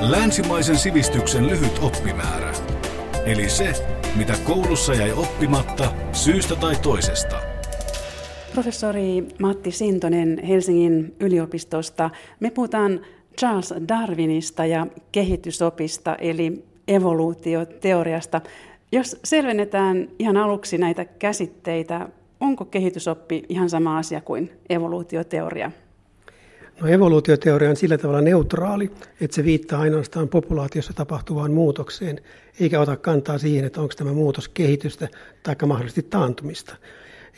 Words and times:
Länsimaisen 0.00 0.76
sivistyksen 0.76 1.46
lyhyt 1.46 1.78
oppimäärä. 1.82 2.52
Eli 3.26 3.48
se, 3.48 3.72
mitä 4.16 4.32
koulussa 4.44 4.94
jäi 4.94 5.12
oppimatta 5.12 5.92
syystä 6.12 6.56
tai 6.56 6.76
toisesta. 6.82 7.36
Professori 8.52 9.28
Matti 9.38 9.70
Sintonen 9.70 10.44
Helsingin 10.44 11.14
yliopistosta. 11.20 12.10
Me 12.40 12.50
puhutaan 12.50 13.00
Charles 13.38 13.74
Darwinista 13.88 14.66
ja 14.66 14.86
kehitysopista, 15.12 16.14
eli 16.14 16.64
evoluutioteoriasta. 16.88 18.40
Jos 18.92 19.20
selvennetään 19.24 20.08
ihan 20.18 20.36
aluksi 20.36 20.78
näitä 20.78 21.04
käsitteitä, 21.04 22.08
onko 22.40 22.64
kehitysoppi 22.64 23.42
ihan 23.48 23.70
sama 23.70 23.98
asia 23.98 24.20
kuin 24.20 24.52
evoluutioteoria? 24.70 25.70
No 26.80 26.88
evoluutioteoria 26.88 27.70
on 27.70 27.76
sillä 27.76 27.98
tavalla 27.98 28.20
neutraali, 28.20 28.90
että 29.20 29.34
se 29.34 29.44
viittaa 29.44 29.80
ainoastaan 29.80 30.28
populaatiossa 30.28 30.92
tapahtuvaan 30.92 31.52
muutokseen, 31.52 32.20
eikä 32.60 32.80
ota 32.80 32.96
kantaa 32.96 33.38
siihen, 33.38 33.64
että 33.64 33.80
onko 33.80 33.94
tämä 33.96 34.12
muutos 34.12 34.48
kehitystä 34.48 35.08
tai 35.42 35.56
mahdollisesti 35.66 36.02
taantumista. 36.02 36.76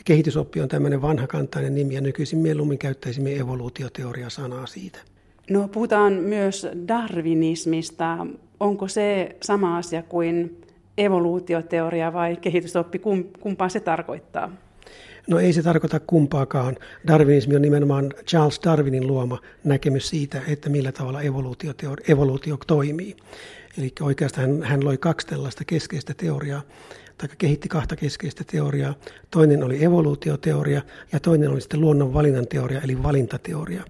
Kehitysoppi 0.05 0.61
on 0.61 0.67
tämmöinen 0.67 1.01
vanhakantainen 1.01 1.75
nimi 1.75 1.95
ja 1.95 2.01
nykyisin 2.01 2.39
mieluummin 2.39 2.77
käyttäisimme 2.77 3.35
evoluutioteoria-sanaa 3.35 4.65
siitä. 4.65 4.99
No 5.49 5.67
puhutaan 5.67 6.13
myös 6.13 6.67
darwinismista. 6.87 8.27
Onko 8.59 8.87
se 8.87 9.35
sama 9.41 9.77
asia 9.77 10.03
kuin 10.03 10.61
evoluutioteoria 10.97 12.13
vai 12.13 12.35
kehitysoppi? 12.35 12.99
Kumpaa 13.39 13.69
se 13.69 13.79
tarkoittaa? 13.79 14.51
No 15.27 15.39
ei 15.39 15.53
se 15.53 15.63
tarkoita 15.63 15.99
kumpaakaan. 15.99 16.77
Darwinismi 17.07 17.55
on 17.55 17.61
nimenomaan 17.61 18.13
Charles 18.27 18.59
Darwinin 18.63 19.07
luoma 19.07 19.41
näkemys 19.63 20.09
siitä, 20.09 20.41
että 20.47 20.69
millä 20.69 20.91
tavalla 20.91 21.21
evoluutio 22.07 22.57
toimii. 22.67 23.15
Eli 23.77 23.93
oikeastaan 24.01 24.49
hän, 24.49 24.63
hän 24.63 24.85
loi 24.85 24.97
kaksi 24.97 25.27
tällaista 25.27 25.65
keskeistä 25.65 26.13
teoriaa, 26.13 26.61
tai 27.17 27.29
kehitti 27.37 27.69
kahta 27.69 27.95
keskeistä 27.95 28.43
teoriaa. 28.43 28.95
Toinen 29.31 29.63
oli 29.63 29.83
evoluutioteoria 29.83 30.81
ja 31.11 31.19
toinen 31.19 31.49
oli 31.49 31.61
sitten 31.61 31.81
luonnon 31.81 32.13
valinnan 32.13 32.47
teoria, 32.47 32.81
eli 32.81 33.03
valintateoria. 33.03 33.83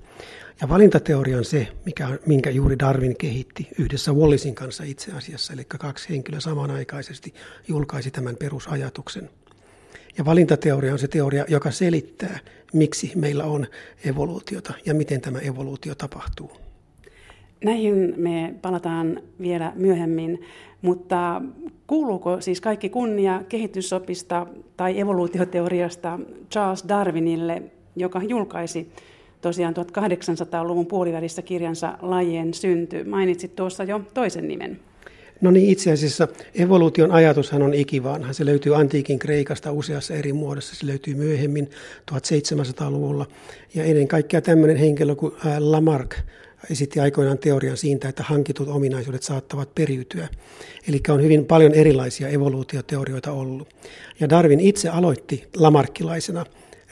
Ja 0.62 0.70
valintateoria 0.70 1.38
on 1.38 1.45
se, 1.45 1.67
mikä, 1.86 2.20
minkä 2.26 2.50
juuri 2.50 2.80
Darwin 2.80 3.17
kehitti 3.17 3.67
yhdessä 3.80 4.14
Wallisin 4.14 4.56
kanssa 4.56 4.84
itse 4.84 5.12
asiassa, 5.12 5.54
eli 5.54 5.66
kaksi 5.66 6.10
henkilöä 6.10 6.40
samanaikaisesti 6.40 7.34
julkaisi 7.67 8.12
tämän 8.12 8.36
perusajatuksen. 8.36 9.30
Ja 10.17 10.25
valintateoria 10.25 10.94
on 10.94 11.00
se 11.00 11.08
teoria, 11.08 11.45
joka 11.47 11.72
selittää, 11.72 12.39
miksi 12.73 13.11
meillä 13.16 13.44
on 13.44 13.67
evoluutiota 14.06 14.73
ja 14.86 14.94
miten 14.94 15.22
tämä 15.22 15.39
evoluutio 15.39 15.95
tapahtuu. 15.95 16.52
Näihin 17.64 18.14
me 18.17 18.53
palataan 18.61 19.22
vielä 19.42 19.73
myöhemmin, 19.75 20.42
mutta 20.81 21.42
kuuluuko 21.88 22.42
siis 22.42 22.61
kaikki 22.61 22.89
kunnia 22.89 23.42
kehitysopista 23.50 24.47
tai 24.78 25.00
evoluutioteoriasta 25.00 26.20
Charles 26.52 26.86
Darwinille, 26.88 27.64
joka 27.95 28.22
julkaisi 28.23 28.92
tosiaan 29.42 29.73
1800-luvun 29.73 30.86
puolivälissä 30.86 31.42
kirjansa 31.42 31.98
Lajien 32.02 32.53
synty. 32.53 33.03
Mainitsit 33.03 33.55
tuossa 33.55 33.83
jo 33.83 34.02
toisen 34.14 34.48
nimen. 34.48 34.80
No 35.44 35.52
niin, 35.52 35.69
itse 35.69 35.91
asiassa 35.91 36.27
evoluution 36.55 37.11
ajatushan 37.11 37.61
on 37.61 37.73
ikivanha. 37.73 38.33
Se 38.33 38.45
löytyy 38.45 38.75
antiikin 38.75 39.19
Kreikasta 39.19 39.72
useassa 39.72 40.13
eri 40.13 40.33
muodossa. 40.33 40.75
Se 40.75 40.88
löytyy 40.88 41.16
myöhemmin 41.16 41.69
1700-luvulla. 42.11 43.25
Ja 43.75 43.83
ennen 43.83 44.08
kaikkea 44.08 44.41
tämmöinen 44.41 44.77
henkilö 44.77 45.16
kuin 45.16 45.33
Lamarck 45.59 46.17
esitti 46.71 46.99
aikoinaan 46.99 47.38
teorian 47.38 47.77
siitä, 47.77 48.09
että 48.09 48.23
hankitut 48.23 48.67
ominaisuudet 48.67 49.23
saattavat 49.23 49.75
periytyä. 49.75 50.27
Eli 50.88 51.02
on 51.09 51.23
hyvin 51.23 51.45
paljon 51.45 51.73
erilaisia 51.73 52.27
evoluutioteorioita 52.27 53.31
ollut. 53.31 53.67
Ja 54.19 54.30
Darwin 54.30 54.59
itse 54.59 54.89
aloitti 54.89 55.43
lamarkkilaisena 55.55 56.45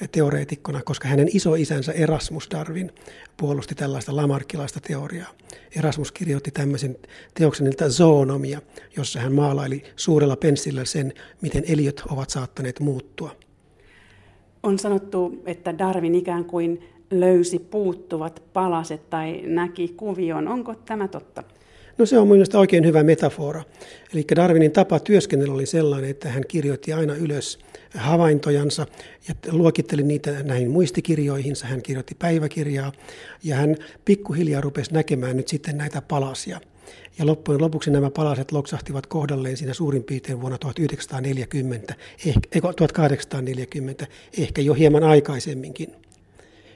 teoreetikkona, 0.08 0.82
koska 0.84 1.08
hänen 1.08 1.28
isoisänsä 1.34 1.92
Erasmus 1.92 2.48
Darwin 2.52 2.92
puolusti 3.38 3.76
tällaista 3.76 4.16
lamarkkilaista 4.16 4.80
teoriaa. 4.80 5.30
Erasmus 5.76 6.12
kirjoitti 6.12 6.52
tämmöisen 6.52 6.98
teoksen 7.34 7.64
niiltä 7.64 7.90
zoonomia, 7.90 8.62
jossa 8.98 9.20
hän 9.20 9.34
maalaili 9.34 9.84
suurella 9.96 10.36
penssillä 10.36 10.86
sen, 10.86 11.14
miten 11.42 11.64
eliöt 11.68 12.04
ovat 12.10 12.30
saattaneet 12.30 12.80
muuttua. 12.80 13.36
On 14.64 14.80
sanottu, 14.80 15.42
että 15.46 15.78
Darwin 15.78 16.16
ikään 16.16 16.46
kuin 16.46 16.84
löysi 17.12 17.60
puuttuvat 17.60 18.44
palaset 18.54 19.10
tai 19.10 19.42
näki 19.46 19.88
kuvion. 19.98 20.48
Onko 20.48 20.76
tämä 20.76 21.08
totta? 21.08 21.44
No 22.02 22.06
se 22.06 22.18
on 22.18 22.28
mielestäni 22.28 22.60
oikein 22.60 22.86
hyvä 22.86 23.04
metafora. 23.04 23.64
Eli 24.14 24.26
Darwinin 24.36 24.72
tapa 24.72 25.00
työskennellä 25.00 25.54
oli 25.54 25.66
sellainen, 25.66 26.10
että 26.10 26.30
hän 26.30 26.44
kirjoitti 26.48 26.94
aina 26.94 27.16
ylös 27.16 27.60
havaintojansa 27.96 28.86
ja 29.28 29.36
luokitteli 29.52 30.04
niitä 30.04 30.44
näihin 30.44 30.72
muistikirjoihinsa. 30.72 31.68
Hän 31.68 31.82
kirjoitti 31.82 32.16
päiväkirjaa 32.20 32.92
ja 33.44 33.56
hän 33.56 33.76
pikkuhiljaa 34.06 34.62
rupesi 34.62 34.94
näkemään 34.94 35.38
nyt 35.38 35.48
sitten 35.48 35.78
näitä 35.78 36.02
palasia. 36.02 36.60
Ja 37.20 37.26
loppujen 37.26 37.62
lopuksi 37.62 37.92
nämä 37.92 38.10
palaset 38.10 38.52
loksahtivat 38.52 39.08
kohdalleen 39.08 39.58
siinä 39.58 39.74
suurin 39.74 40.04
piirtein 40.04 40.42
vuonna 40.42 40.58
1940, 40.58 41.96
ehkä, 42.26 42.62
1840, 42.76 44.08
ehkä 44.38 44.62
jo 44.62 44.74
hieman 44.74 45.04
aikaisemminkin. 45.04 45.96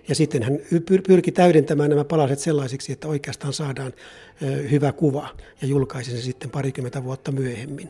Ja 0.08 0.16
sitten 0.16 0.44
hän 0.44 0.60
pyrki 1.08 1.32
täydentämään 1.32 1.90
nämä 1.90 2.04
palaset 2.04 2.40
sellaisiksi, 2.40 2.92
että 2.92 3.08
oikeastaan 3.08 3.54
saadaan 3.54 3.94
hyvä 4.72 4.92
kuva 4.92 5.30
ja 5.62 5.68
julkaisi 5.68 6.12
sen 6.12 6.22
sitten 6.22 6.50
parikymmentä 6.50 7.04
vuotta 7.04 7.32
myöhemmin. 7.32 7.90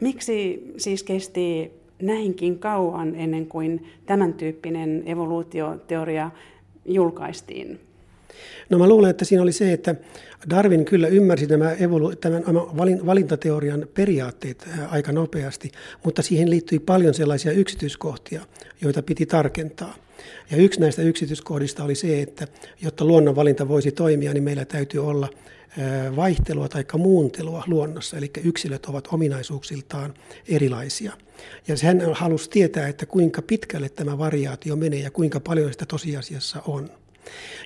Miksi 0.00 0.64
siis 0.76 1.02
kesti 1.02 1.72
näinkin 2.02 2.58
kauan 2.58 3.14
ennen 3.14 3.46
kuin 3.46 3.86
tämän 4.06 4.34
tyyppinen 4.34 5.02
evoluutioteoria 5.06 6.30
julkaistiin? 6.84 7.80
No 8.70 8.78
mä 8.78 8.88
luulen, 8.88 9.10
että 9.10 9.24
siinä 9.24 9.42
oli 9.42 9.52
se, 9.52 9.72
että 9.72 9.94
Darwin 10.50 10.84
kyllä 10.84 11.08
ymmärsi 11.08 11.46
nämä 11.46 11.72
evolu- 11.72 12.16
tämän 12.16 12.42
valintateorian 13.06 13.86
periaatteet 13.94 14.68
aika 14.88 15.12
nopeasti, 15.12 15.72
mutta 16.04 16.22
siihen 16.22 16.50
liittyi 16.50 16.78
paljon 16.78 17.14
sellaisia 17.14 17.52
yksityiskohtia, 17.52 18.42
joita 18.80 19.02
piti 19.02 19.26
tarkentaa. 19.26 19.94
Ja 20.50 20.56
yksi 20.56 20.80
näistä 20.80 21.02
yksityiskohdista 21.02 21.84
oli 21.84 21.94
se, 21.94 22.22
että 22.22 22.46
jotta 22.82 23.04
luonnonvalinta 23.04 23.68
voisi 23.68 23.92
toimia, 23.92 24.32
niin 24.32 24.44
meillä 24.44 24.64
täytyy 24.64 25.06
olla 25.06 25.28
vaihtelua 26.16 26.68
tai 26.68 26.84
muuntelua 26.98 27.64
luonnossa, 27.66 28.16
eli 28.16 28.30
yksilöt 28.44 28.86
ovat 28.86 29.08
ominaisuuksiltaan 29.12 30.14
erilaisia. 30.48 31.12
Ja 31.68 31.74
hän 31.82 32.02
halusi 32.12 32.50
tietää, 32.50 32.88
että 32.88 33.06
kuinka 33.06 33.42
pitkälle 33.42 33.88
tämä 33.88 34.18
variaatio 34.18 34.76
menee 34.76 35.00
ja 35.00 35.10
kuinka 35.10 35.40
paljon 35.40 35.72
sitä 35.72 35.86
tosiasiassa 35.86 36.62
on. 36.66 36.90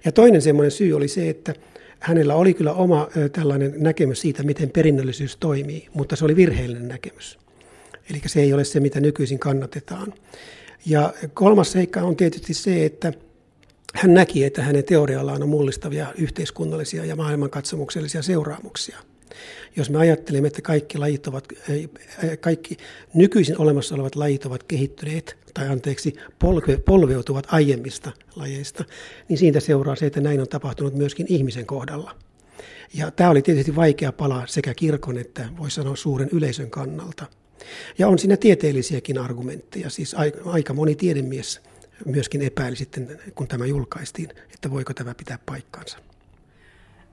Ja 0.04 0.12
toinen 0.12 0.42
semmoinen 0.42 0.70
syy 0.70 0.92
oli 0.92 1.08
se, 1.08 1.28
että 1.28 1.54
hänellä 1.98 2.34
oli 2.34 2.54
kyllä 2.54 2.72
oma 2.72 3.08
tällainen 3.32 3.74
näkemys 3.76 4.20
siitä, 4.20 4.42
miten 4.42 4.70
perinnöllisyys 4.70 5.36
toimii, 5.36 5.88
mutta 5.94 6.16
se 6.16 6.24
oli 6.24 6.36
virheellinen 6.36 6.88
näkemys. 6.88 7.38
Eli 8.10 8.22
se 8.26 8.40
ei 8.40 8.52
ole 8.52 8.64
se, 8.64 8.80
mitä 8.80 9.00
nykyisin 9.00 9.38
kannatetaan. 9.38 10.14
Ja 10.86 11.12
kolmas 11.34 11.72
seikka 11.72 12.02
on 12.02 12.16
tietysti 12.16 12.54
se, 12.54 12.84
että 12.84 13.12
hän 13.94 14.14
näki, 14.14 14.44
että 14.44 14.62
hänen 14.62 14.84
teoriallaan 14.84 15.42
on 15.42 15.48
mullistavia 15.48 16.06
yhteiskunnallisia 16.18 17.04
ja 17.04 17.16
maailmankatsomuksellisia 17.16 18.22
seuraamuksia. 18.22 18.98
Jos 19.76 19.90
me 19.90 19.98
ajattelemme, 19.98 20.46
että 20.46 20.62
kaikki, 20.62 20.98
lajit 20.98 21.26
ovat, 21.26 21.48
kaikki 22.40 22.76
nykyisin 23.14 23.58
olemassa 23.58 23.94
olevat 23.94 24.16
lajit 24.16 24.46
ovat 24.46 24.62
kehittyneet, 24.62 25.36
tai 25.54 25.68
anteeksi, 25.68 26.14
polve, 26.38 26.76
polveutuvat 26.76 27.46
aiemmista 27.50 28.12
lajeista, 28.36 28.84
niin 29.28 29.38
siitä 29.38 29.60
seuraa 29.60 29.96
se, 29.96 30.06
että 30.06 30.20
näin 30.20 30.40
on 30.40 30.48
tapahtunut 30.48 30.94
myöskin 30.94 31.26
ihmisen 31.28 31.66
kohdalla. 31.66 32.16
Ja 32.94 33.10
tämä 33.10 33.30
oli 33.30 33.42
tietysti 33.42 33.76
vaikea 33.76 34.12
pala 34.12 34.42
sekä 34.46 34.74
kirkon 34.74 35.18
että 35.18 35.48
voi 35.58 35.70
sanoa 35.70 35.96
suuren 35.96 36.28
yleisön 36.32 36.70
kannalta. 36.70 37.26
Ja 37.98 38.08
on 38.08 38.18
siinä 38.18 38.36
tieteellisiäkin 38.36 39.18
argumentteja, 39.18 39.90
siis 39.90 40.16
aika 40.44 40.74
moni 40.74 40.94
tiedemies 40.94 41.60
myöskin 42.04 42.42
epäili 42.42 42.76
sitten, 42.76 43.18
kun 43.34 43.48
tämä 43.48 43.66
julkaistiin, 43.66 44.28
että 44.54 44.70
voiko 44.70 44.94
tämä 44.94 45.14
pitää 45.14 45.38
paikkaansa. 45.46 45.98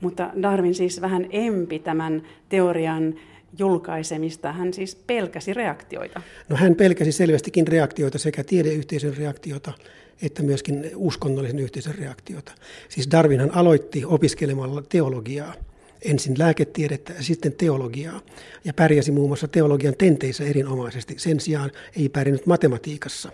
Mutta 0.01 0.31
Darwin 0.41 0.75
siis 0.75 1.01
vähän 1.01 1.27
empi 1.31 1.79
tämän 1.79 2.23
teorian 2.49 3.15
julkaisemista. 3.59 4.51
Hän 4.53 4.73
siis 4.73 4.95
pelkäsi 4.95 5.53
reaktioita. 5.53 6.21
No 6.49 6.55
hän 6.55 6.75
pelkäsi 6.75 7.11
selvästikin 7.11 7.67
reaktioita, 7.67 8.17
sekä 8.17 8.43
tiedeyhteisön 8.43 9.17
reaktiota 9.17 9.73
että 10.21 10.43
myöskin 10.43 10.91
uskonnollisen 10.95 11.59
yhteisön 11.59 11.95
reaktiota. 11.95 12.51
Siis 12.89 13.11
Darwinhan 13.11 13.55
aloitti 13.55 14.05
opiskelemalla 14.05 14.83
teologiaa 14.89 15.53
ensin 16.01 16.39
lääketiedettä 16.39 17.13
ja 17.13 17.23
sitten 17.23 17.53
teologiaa. 17.53 18.21
Ja 18.65 18.73
pärjäsi 18.73 19.11
muun 19.11 19.29
muassa 19.29 19.47
teologian 19.47 19.95
tenteissä 19.97 20.43
erinomaisesti. 20.43 21.15
Sen 21.17 21.39
sijaan 21.39 21.71
ei 21.97 22.09
pärjännyt 22.09 22.45
matematiikassa. 22.45 23.31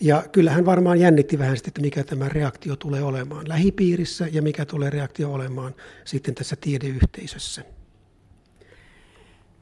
Ja 0.00 0.22
kyllä 0.32 0.50
hän 0.50 0.66
varmaan 0.66 1.00
jännitti 1.00 1.38
vähän 1.38 1.56
sitten, 1.56 1.70
että 1.70 1.80
mikä 1.80 2.04
tämä 2.04 2.28
reaktio 2.28 2.76
tulee 2.76 3.02
olemaan 3.02 3.48
lähipiirissä 3.48 4.28
ja 4.32 4.42
mikä 4.42 4.64
tulee 4.64 4.90
reaktio 4.90 5.32
olemaan 5.32 5.74
sitten 6.04 6.34
tässä 6.34 6.56
tiedeyhteisössä. 6.60 7.62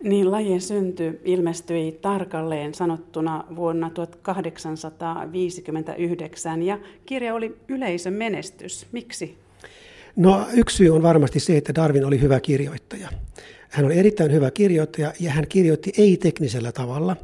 Niin, 0.03 0.31
lajien 0.31 0.61
synty 0.61 1.21
ilmestyi 1.25 1.93
tarkalleen 1.93 2.75
sanottuna 2.75 3.45
vuonna 3.57 3.91
1859 3.91 6.63
ja 6.63 6.79
kirja 7.07 7.35
oli 7.35 7.57
yleisön 7.69 8.15
menestys. 8.15 8.87
Miksi? 8.93 9.39
No 10.17 10.47
yksi 10.53 10.77
syy 10.77 10.91
on 10.91 11.03
varmasti 11.03 11.41
se, 11.41 11.57
että 11.57 11.75
Darwin 11.75 12.05
oli 12.05 12.21
hyvä 12.21 12.41
kirjoittaja. 12.41 13.09
Hän 13.69 13.87
oli 13.87 13.99
erittäin 13.99 14.33
hyvä 14.33 14.51
kirjoittaja 14.51 15.13
ja 15.21 15.31
hän 15.31 15.47
kirjoitti 15.49 15.93
ei-teknisellä 15.99 16.73
tavalla. 16.73 17.17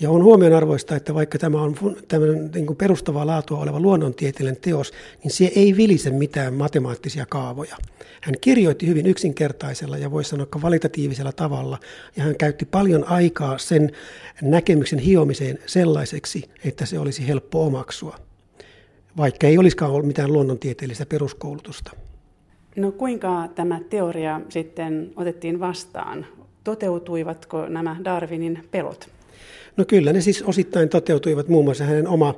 Ja 0.00 0.10
on 0.10 0.24
huomionarvoista, 0.24 0.96
että 0.96 1.14
vaikka 1.14 1.38
tämä 1.38 1.62
on 1.62 1.76
tämmöinen 2.08 2.50
niin 2.54 2.66
kuin 2.66 2.76
perustavaa 2.76 3.26
laatua 3.26 3.58
oleva 3.58 3.80
luonnontieteellinen 3.80 4.60
teos, 4.60 4.92
niin 5.24 5.30
se 5.30 5.52
ei 5.56 5.76
vilise 5.76 6.10
mitään 6.10 6.54
matemaattisia 6.54 7.26
kaavoja. 7.26 7.76
Hän 8.20 8.34
kirjoitti 8.40 8.86
hyvin 8.86 9.06
yksinkertaisella 9.06 9.98
ja 9.98 10.10
voisi 10.10 10.30
sanoa 10.30 10.46
kvalitatiivisella 10.46 11.32
tavalla, 11.32 11.78
ja 12.16 12.22
hän 12.22 12.36
käytti 12.36 12.64
paljon 12.64 13.04
aikaa 13.08 13.58
sen 13.58 13.92
näkemyksen 14.42 14.98
hiomiseen 14.98 15.58
sellaiseksi, 15.66 16.50
että 16.64 16.86
se 16.86 16.98
olisi 16.98 17.28
helppo 17.28 17.66
omaksua, 17.66 18.16
vaikka 19.16 19.46
ei 19.46 19.58
olisikaan 19.58 19.90
ollut 19.90 20.06
mitään 20.06 20.32
luonnontieteellistä 20.32 21.06
peruskoulutusta. 21.06 21.90
No 22.76 22.92
kuinka 22.92 23.48
tämä 23.54 23.80
teoria 23.90 24.40
sitten 24.48 25.12
otettiin 25.16 25.60
vastaan? 25.60 26.26
Toteutuivatko 26.64 27.68
nämä 27.68 27.96
Darwinin 28.04 28.64
pelot? 28.70 29.08
No 29.76 29.84
kyllä 29.84 30.12
ne 30.12 30.20
siis 30.20 30.42
osittain 30.42 30.88
toteutuivat 30.88 31.48
muun 31.48 31.64
muassa 31.64 31.84
hänen 31.84 32.08
oma 32.08 32.34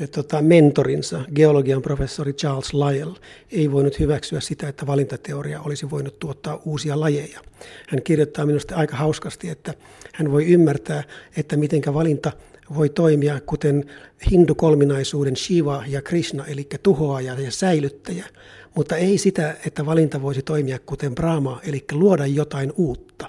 eh, 0.00 0.08
tota, 0.10 0.42
mentorinsa, 0.42 1.24
geologian 1.34 1.82
professori 1.82 2.32
Charles 2.32 2.74
Lyell, 2.74 3.12
ei 3.52 3.72
voinut 3.72 3.98
hyväksyä 3.98 4.40
sitä, 4.40 4.68
että 4.68 4.86
valintateoria 4.86 5.60
olisi 5.60 5.90
voinut 5.90 6.18
tuottaa 6.18 6.60
uusia 6.64 7.00
lajeja. 7.00 7.40
Hän 7.88 8.02
kirjoittaa 8.02 8.46
minusta 8.46 8.76
aika 8.76 8.96
hauskasti, 8.96 9.48
että 9.48 9.74
hän 10.14 10.32
voi 10.32 10.46
ymmärtää, 10.46 11.02
että 11.36 11.56
mitenkä 11.56 11.94
valinta 11.94 12.32
voi 12.74 12.88
toimia 12.88 13.40
kuten 13.46 13.84
hindukolminaisuuden 14.30 15.36
Shiva 15.36 15.84
ja 15.86 16.02
Krishna, 16.02 16.46
eli 16.46 16.66
tuhoaja 16.82 17.40
ja 17.40 17.50
säilyttäjä, 17.50 18.26
mutta 18.74 18.96
ei 18.96 19.18
sitä, 19.18 19.56
että 19.66 19.86
valinta 19.86 20.22
voisi 20.22 20.42
toimia 20.42 20.78
kuten 20.86 21.14
Brahma, 21.14 21.60
eli 21.66 21.84
luoda 21.92 22.26
jotain 22.26 22.72
uutta. 22.76 23.28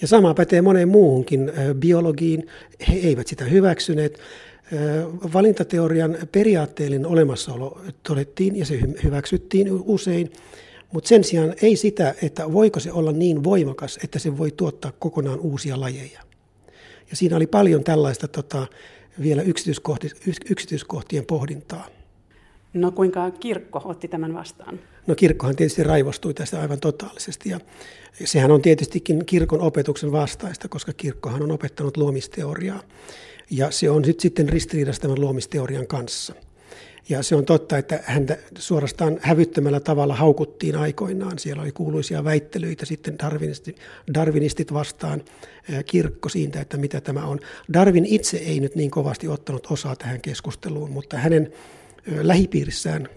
Ja 0.00 0.08
sama 0.08 0.34
pätee 0.34 0.62
moneen 0.62 0.88
muuhunkin 0.88 1.52
biologiin. 1.74 2.46
He 2.88 2.94
eivät 2.94 3.26
sitä 3.26 3.44
hyväksyneet. 3.44 4.18
Valintateorian 5.34 6.16
periaatteellinen 6.32 7.06
olemassaolo 7.06 7.80
todettiin 8.02 8.56
ja 8.56 8.66
se 8.66 8.80
hyväksyttiin 9.04 9.68
usein, 9.70 10.32
mutta 10.92 11.08
sen 11.08 11.24
sijaan 11.24 11.54
ei 11.62 11.76
sitä, 11.76 12.14
että 12.22 12.52
voiko 12.52 12.80
se 12.80 12.92
olla 12.92 13.12
niin 13.12 13.44
voimakas, 13.44 13.98
että 14.04 14.18
se 14.18 14.38
voi 14.38 14.50
tuottaa 14.50 14.92
kokonaan 14.98 15.40
uusia 15.40 15.80
lajeja. 15.80 16.27
Ja 17.10 17.16
siinä 17.16 17.36
oli 17.36 17.46
paljon 17.46 17.84
tällaista 17.84 18.28
tota, 18.28 18.66
vielä 19.22 19.42
yksityiskohtien 20.50 21.26
pohdintaa. 21.26 21.86
No 22.74 22.90
kuinka 22.90 23.30
kirkko 23.30 23.82
otti 23.84 24.08
tämän 24.08 24.34
vastaan? 24.34 24.80
No 25.06 25.14
kirkkohan 25.14 25.56
tietysti 25.56 25.82
raivostui 25.82 26.34
tästä 26.34 26.60
aivan 26.60 26.80
totaalisesti 26.80 27.48
ja 27.48 27.60
sehän 28.24 28.50
on 28.50 28.62
tietystikin 28.62 29.26
kirkon 29.26 29.60
opetuksen 29.60 30.12
vastaista, 30.12 30.68
koska 30.68 30.92
kirkkohan 30.92 31.42
on 31.42 31.50
opettanut 31.50 31.96
luomisteoriaa 31.96 32.82
ja 33.50 33.70
se 33.70 33.90
on 33.90 34.04
sit 34.04 34.20
sitten 34.20 34.48
ristiriidassa 34.48 35.02
tämän 35.02 35.20
luomisteorian 35.20 35.86
kanssa. 35.86 36.34
Ja 37.08 37.22
se 37.22 37.34
on 37.34 37.44
totta, 37.44 37.78
että 37.78 38.00
häntä 38.04 38.36
suorastaan 38.58 39.18
hävyttömällä 39.20 39.80
tavalla 39.80 40.14
haukuttiin 40.14 40.76
aikoinaan. 40.76 41.38
Siellä 41.38 41.62
oli 41.62 41.72
kuuluisia 41.72 42.24
väittelyitä 42.24 42.86
sitten 42.86 43.18
darwinistit, 43.18 43.76
darwinistit 44.14 44.72
vastaan 44.72 45.22
kirkko 45.86 46.28
siitä, 46.28 46.60
että 46.60 46.76
mitä 46.76 47.00
tämä 47.00 47.26
on. 47.26 47.40
Darwin 47.72 48.06
itse 48.06 48.36
ei 48.36 48.60
nyt 48.60 48.74
niin 48.74 48.90
kovasti 48.90 49.28
ottanut 49.28 49.66
osaa 49.70 49.96
tähän 49.96 50.20
keskusteluun, 50.20 50.90
mutta 50.90 51.16
hänen 51.18 51.52
lähipiirissään 52.06 53.08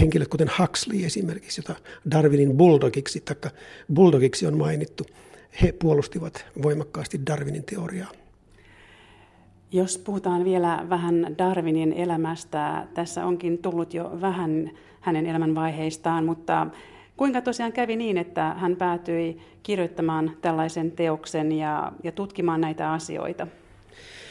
henkilöt 0.00 0.28
kuten 0.28 0.50
Huxley 0.58 1.04
esimerkiksi, 1.04 1.60
jota 1.60 1.80
Darwinin 2.10 2.56
bulldogiksi, 2.56 3.20
tai 3.20 3.50
bulldogiksi 3.94 4.46
on 4.46 4.58
mainittu, 4.58 5.06
he 5.62 5.72
puolustivat 5.72 6.44
voimakkaasti 6.62 7.20
Darwinin 7.26 7.64
teoriaa. 7.64 8.12
Jos 9.72 9.98
puhutaan 9.98 10.44
vielä 10.44 10.86
vähän 10.88 11.34
Darwinin 11.38 11.92
elämästä, 11.92 12.86
tässä 12.94 13.26
onkin 13.26 13.58
tullut 13.58 13.94
jo 13.94 14.18
vähän 14.20 14.70
hänen 15.00 15.26
elämänvaiheistaan, 15.26 16.24
mutta 16.24 16.66
kuinka 17.16 17.40
tosiaan 17.40 17.72
kävi 17.72 17.96
niin, 17.96 18.18
että 18.18 18.54
hän 18.58 18.76
päätyi 18.76 19.40
kirjoittamaan 19.62 20.36
tällaisen 20.40 20.92
teoksen 20.92 21.52
ja, 21.52 21.92
ja 22.04 22.12
tutkimaan 22.12 22.60
näitä 22.60 22.92
asioita? 22.92 23.46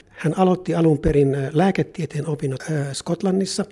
Hän 0.08 0.34
aloitti 0.38 0.76
alun 0.76 0.98
perin 0.98 1.38
lääketieteen 1.54 2.28
opinnot 2.28 2.64
Skotlannissa, 2.94 3.66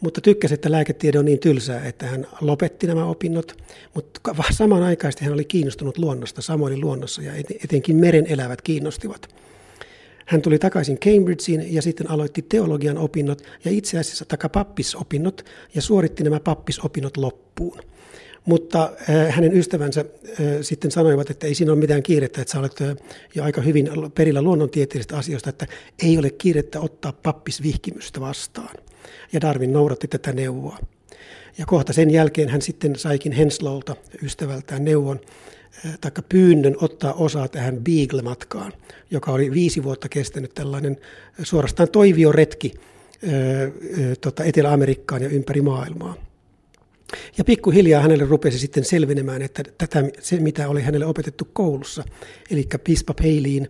mutta 0.00 0.20
tykkäsi, 0.20 0.54
että 0.54 0.70
lääketiede 0.70 1.18
on 1.18 1.24
niin 1.24 1.38
tylsää, 1.38 1.84
että 1.84 2.06
hän 2.06 2.26
lopetti 2.40 2.86
nämä 2.86 3.04
opinnot. 3.04 3.56
Mutta 3.94 4.34
samanaikaisesti 4.50 5.24
hän 5.24 5.34
oli 5.34 5.44
kiinnostunut 5.44 5.98
luonnosta, 5.98 6.42
samoin 6.42 6.80
luonnossa 6.80 7.22
ja 7.22 7.32
etenkin 7.64 7.96
meren 7.96 8.26
elävät 8.26 8.62
kiinnostivat. 8.62 9.28
Hän 10.26 10.42
tuli 10.42 10.58
takaisin 10.58 10.98
Cambridgeen 10.98 11.74
ja 11.74 11.82
sitten 11.82 12.10
aloitti 12.10 12.42
teologian 12.42 12.98
opinnot 12.98 13.42
ja 13.64 13.70
itse 13.70 13.98
asiassa 13.98 14.24
taka 14.24 14.48
pappisopinnot 14.48 15.44
ja 15.74 15.82
suoritti 15.82 16.24
nämä 16.24 16.40
pappisopinnot 16.40 17.16
loppuun. 17.16 17.78
Mutta 18.44 18.92
äh, 19.10 19.34
hänen 19.34 19.56
ystävänsä 19.56 20.00
äh, 20.00 20.46
sitten 20.60 20.90
sanoivat, 20.90 21.30
että 21.30 21.46
ei 21.46 21.54
siinä 21.54 21.72
ole 21.72 21.80
mitään 21.80 22.02
kiirettä, 22.02 22.42
että 22.42 22.52
sä 22.52 22.58
olet 22.58 22.80
äh, 22.80 22.96
jo 23.34 23.44
aika 23.44 23.60
hyvin 23.60 23.90
perillä 24.14 24.42
luonnontieteellisistä 24.42 25.16
asioista, 25.16 25.50
että 25.50 25.66
ei 26.02 26.18
ole 26.18 26.30
kiirettä 26.30 26.80
ottaa 26.80 27.12
pappisvihkimystä 27.12 28.20
vastaan. 28.20 28.74
Ja 29.32 29.40
Darwin 29.40 29.72
noudatti 29.72 30.08
tätä 30.08 30.32
neuvoa. 30.32 30.78
Ja 31.58 31.66
kohta 31.66 31.92
sen 31.92 32.10
jälkeen 32.10 32.48
hän 32.48 32.62
sitten 32.62 32.96
saikin 32.96 33.32
Henslowlta 33.32 33.96
ystävältään 34.22 34.84
neuvon, 34.84 35.20
taikka 36.00 36.22
pyynnön 36.28 36.76
ottaa 36.80 37.12
osaa 37.12 37.48
tähän 37.48 37.76
Beagle-matkaan, 37.76 38.72
joka 39.10 39.32
oli 39.32 39.50
viisi 39.50 39.82
vuotta 39.82 40.08
kestänyt 40.08 40.54
tällainen 40.54 40.96
suorastaan 41.42 41.88
toivioretki 41.88 42.74
tota, 44.20 44.44
Etelä-Amerikkaan 44.44 45.22
ja 45.22 45.28
ympäri 45.28 45.60
maailmaa. 45.60 46.14
Ja 47.38 47.44
pikkuhiljaa 47.44 48.02
hänelle 48.02 48.24
rupesi 48.24 48.58
sitten 48.58 48.84
selvenemään, 48.84 49.42
että 49.42 49.62
tätä, 49.78 50.04
se 50.20 50.40
mitä 50.40 50.68
oli 50.68 50.82
hänelle 50.82 51.06
opetettu 51.06 51.48
koulussa, 51.52 52.04
eli 52.50 52.68
Pispa 52.84 53.14
Peiliin 53.14 53.68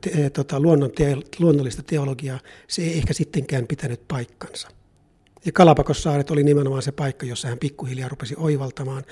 te, 0.00 0.30
tota, 0.30 0.56
te, 0.94 1.16
luonnollista 1.38 1.82
teologiaa, 1.82 2.40
se 2.68 2.82
ei 2.82 2.96
ehkä 2.96 3.12
sittenkään 3.12 3.66
pitänyt 3.66 4.00
paikkansa. 4.08 4.68
Ja 5.46 5.52
Kalapakossaaret 5.52 6.30
oli 6.30 6.42
nimenomaan 6.42 6.82
se 6.82 6.92
paikka, 6.92 7.26
jossa 7.26 7.48
hän 7.48 7.58
pikkuhiljaa 7.58 8.08
rupesi 8.08 8.34
oivaltamaan, 8.38 9.04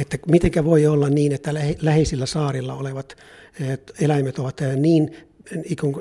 että 0.00 0.18
mitenkä 0.28 0.64
voi 0.64 0.86
olla 0.86 1.08
niin, 1.08 1.32
että 1.32 1.54
läheisillä 1.80 2.26
saarilla 2.26 2.74
olevat 2.74 3.16
eläimet 4.00 4.38
ovat 4.38 4.60
niin 4.76 5.16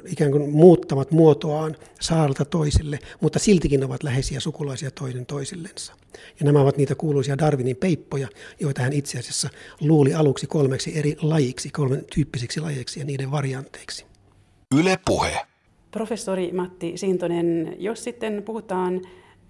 ikään 0.06 0.32
kuin 0.32 0.50
muuttavat 0.50 1.12
muotoaan 1.12 1.76
saarelta 2.02 2.46
toiselle, 2.46 3.00
mutta 3.22 3.40
siltikin 3.40 3.84
ovat 3.84 4.04
läheisiä 4.04 4.40
sukulaisia 4.40 4.92
toinen 4.92 5.26
toisillensa. 5.26 5.94
Ja 6.40 6.46
nämä 6.46 6.62
ovat 6.62 6.78
niitä 6.78 6.96
kuuluisia 6.96 7.38
Darwinin 7.38 7.76
peippoja, 7.76 8.28
joita 8.60 8.82
hän 8.82 8.94
itse 8.94 9.20
asiassa 9.20 9.50
luuli 9.82 10.14
aluksi 10.14 10.48
kolmeksi 10.48 10.98
eri 11.00 11.16
lajiksi, 11.22 11.70
kolmen 11.70 12.06
tyyppisiksi 12.16 12.60
lajeiksi 12.60 13.00
ja 13.00 13.06
niiden 13.06 13.32
varianteiksi. 13.32 14.06
Yle 14.80 15.00
puhe. 15.06 15.38
Professori 15.92 16.52
Matti 16.52 16.98
Sintonen, 16.98 17.76
jos 17.80 18.04
sitten 18.04 18.44
puhutaan 18.44 19.02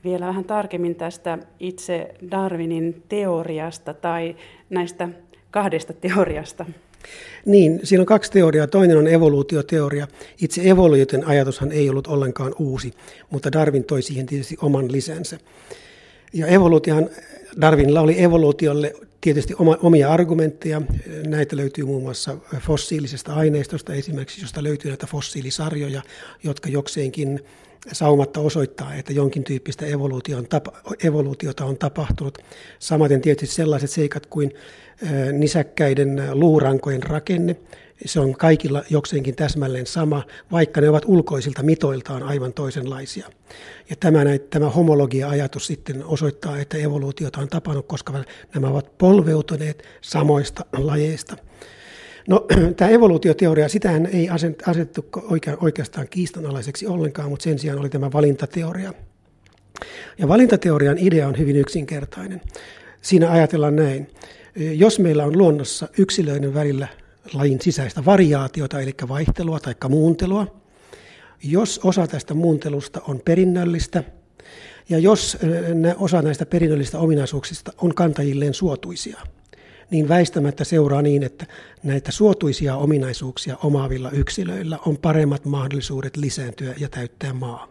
vielä 0.03 0.27
vähän 0.27 0.46
tarkemmin 0.46 0.96
tästä 0.96 1.38
itse 1.60 2.13
Darwinin 2.31 3.03
teoriasta 3.10 3.93
tai 3.93 4.36
näistä 4.70 5.10
kahdesta 5.51 5.93
teoriasta. 5.93 6.65
Niin, 7.46 7.79
siinä 7.84 8.01
on 8.01 8.05
kaksi 8.05 8.31
teoriaa. 8.31 8.67
Toinen 8.67 8.98
on 8.98 9.08
evoluutioteoria. 9.08 10.08
Itse 10.41 10.70
evoluution 10.70 11.25
ajatushan 11.25 11.72
ei 11.72 11.89
ollut 11.89 12.08
ollenkaan 12.08 12.55
uusi, 12.60 12.93
mutta 13.29 13.51
Darwin 13.51 13.84
toi 13.84 14.01
siihen 14.01 14.25
tietysti 14.25 14.58
oman 14.62 14.91
lisänsä. 14.91 15.38
Ja 16.34 16.48
evoluutiohan, 16.48 17.10
Darwinilla 17.62 18.01
oli 18.01 18.24
evoluutiolle 18.24 18.93
tietysti 19.22 19.54
oma, 19.60 19.78
omia 19.82 20.12
argumentteja. 20.12 20.82
Näitä 21.28 21.58
löytyy 21.58 21.86
muun 21.86 22.04
muassa 22.04 22.38
fossiilisesta 22.60 23.34
aineistosta 23.34 23.94
esimerkiksi, 23.94 24.42
josta 24.42 24.63
löytyy 24.63 24.92
näitä 24.92 25.08
fossiilisarjoja, 25.08 26.01
jotka 26.44 26.70
jokseenkin 26.70 27.40
saumatta 27.92 28.40
osoittaa, 28.40 28.96
että 28.96 29.13
jonkin 29.13 29.44
tyyppistä 29.44 29.86
evoluutiota 31.04 31.66
on 31.66 31.78
tapahtunut. 31.78 32.38
Samaten 32.80 33.22
tietysti 33.22 33.56
sellaiset 33.56 33.90
seikat 33.90 34.25
kuin 34.25 34.51
nisäkkäiden 35.32 36.22
luurankojen 36.34 37.04
rakenne, 37.04 37.56
Se 38.05 38.20
on 38.20 38.34
kaikilla 38.34 38.84
jokseenkin 38.89 39.36
täsmälleen 39.36 39.86
sama, 39.86 40.24
vaikka 40.51 40.81
ne 40.81 40.89
ovat 40.89 41.03
ulkoisilta 41.05 41.63
mitoiltaan 41.63 42.24
aivan 42.24 42.53
toisenlaisia. 42.53 43.27
Ja 43.89 43.96
tämä, 43.96 44.20
tämä 44.50 44.70
homologia-ajatus 44.70 45.67
sitten 45.67 46.05
osoittaa, 46.05 46.60
että 46.60 46.77
evoluutiota 46.77 47.41
on 47.41 47.48
tapannut, 47.48 47.88
koska 47.88 48.24
nämä 48.53 48.67
ovat 48.67 48.98
polveutuneet 48.98 49.84
samoista 50.01 50.65
lajeista. 50.77 51.38
No, 52.27 52.48
tämä 52.77 52.91
evoluutioteoria, 52.91 53.70
sitähän 53.70 54.05
ei 54.05 54.29
asetettu 54.65 55.05
oikeastaan 55.62 56.08
kiistanalaiseksi 56.10 56.88
ollenkaan, 56.88 57.29
mutta 57.29 57.43
sen 57.43 57.60
sijaan 57.60 57.79
oli 57.79 57.89
tämä 57.89 58.12
valintateoria. 58.12 58.93
Ja 60.17 60.27
valintateorian 60.27 60.98
idea 60.98 61.27
on 61.27 61.38
hyvin 61.38 61.55
yksinkertainen. 61.55 62.41
Siinä 63.01 63.31
ajatellaan 63.31 63.75
näin. 63.75 64.08
Jos 64.55 65.00
meillä 65.00 65.25
on 65.25 65.38
luonnossa 65.38 65.88
yksilöiden 65.98 66.53
välillä 66.53 66.88
lajin 67.34 67.62
sisäistä 67.62 68.06
variaatiota, 68.06 68.80
eli 68.80 68.94
vaihtelua 69.08 69.60
tai 69.60 69.75
muuntelua, 69.90 70.62
jos 71.44 71.80
osa 71.84 72.08
tästä 72.08 72.34
muuntelusta 72.34 73.01
on 73.08 73.22
perinnöllistä, 73.25 74.04
ja 74.90 75.00
jos 75.00 75.38
osa 75.98 76.22
näistä 76.22 76.46
perinnöllisistä 76.46 77.00
ominaisuuksista 77.00 77.74
on 77.78 77.96
kantajilleen 77.96 78.54
suotuisia, 78.54 79.20
niin 79.90 80.10
väistämättä 80.10 80.63
seuraa 80.63 81.01
niin, 81.01 81.24
että 81.24 81.46
näitä 81.84 82.12
suotuisia 82.12 82.75
ominaisuuksia 82.75 83.58
omaavilla 83.63 84.12
yksilöillä 84.12 84.80
on 84.86 84.98
paremmat 84.98 85.46
mahdollisuudet 85.46 86.18
lisääntyä 86.18 86.74
ja 86.78 86.90
täyttää 86.90 87.34
maa. 87.34 87.68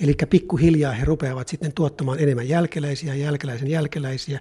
Eli 0.00 0.14
pikkuhiljaa 0.30 0.92
he 0.92 1.04
rupeavat 1.04 1.48
sitten 1.48 1.72
tuottamaan 1.72 2.20
enemmän 2.20 2.48
jälkeläisiä 2.48 3.14
ja 3.14 3.24
jälkeläisen 3.24 3.68
jälkeläisiä, 3.68 4.40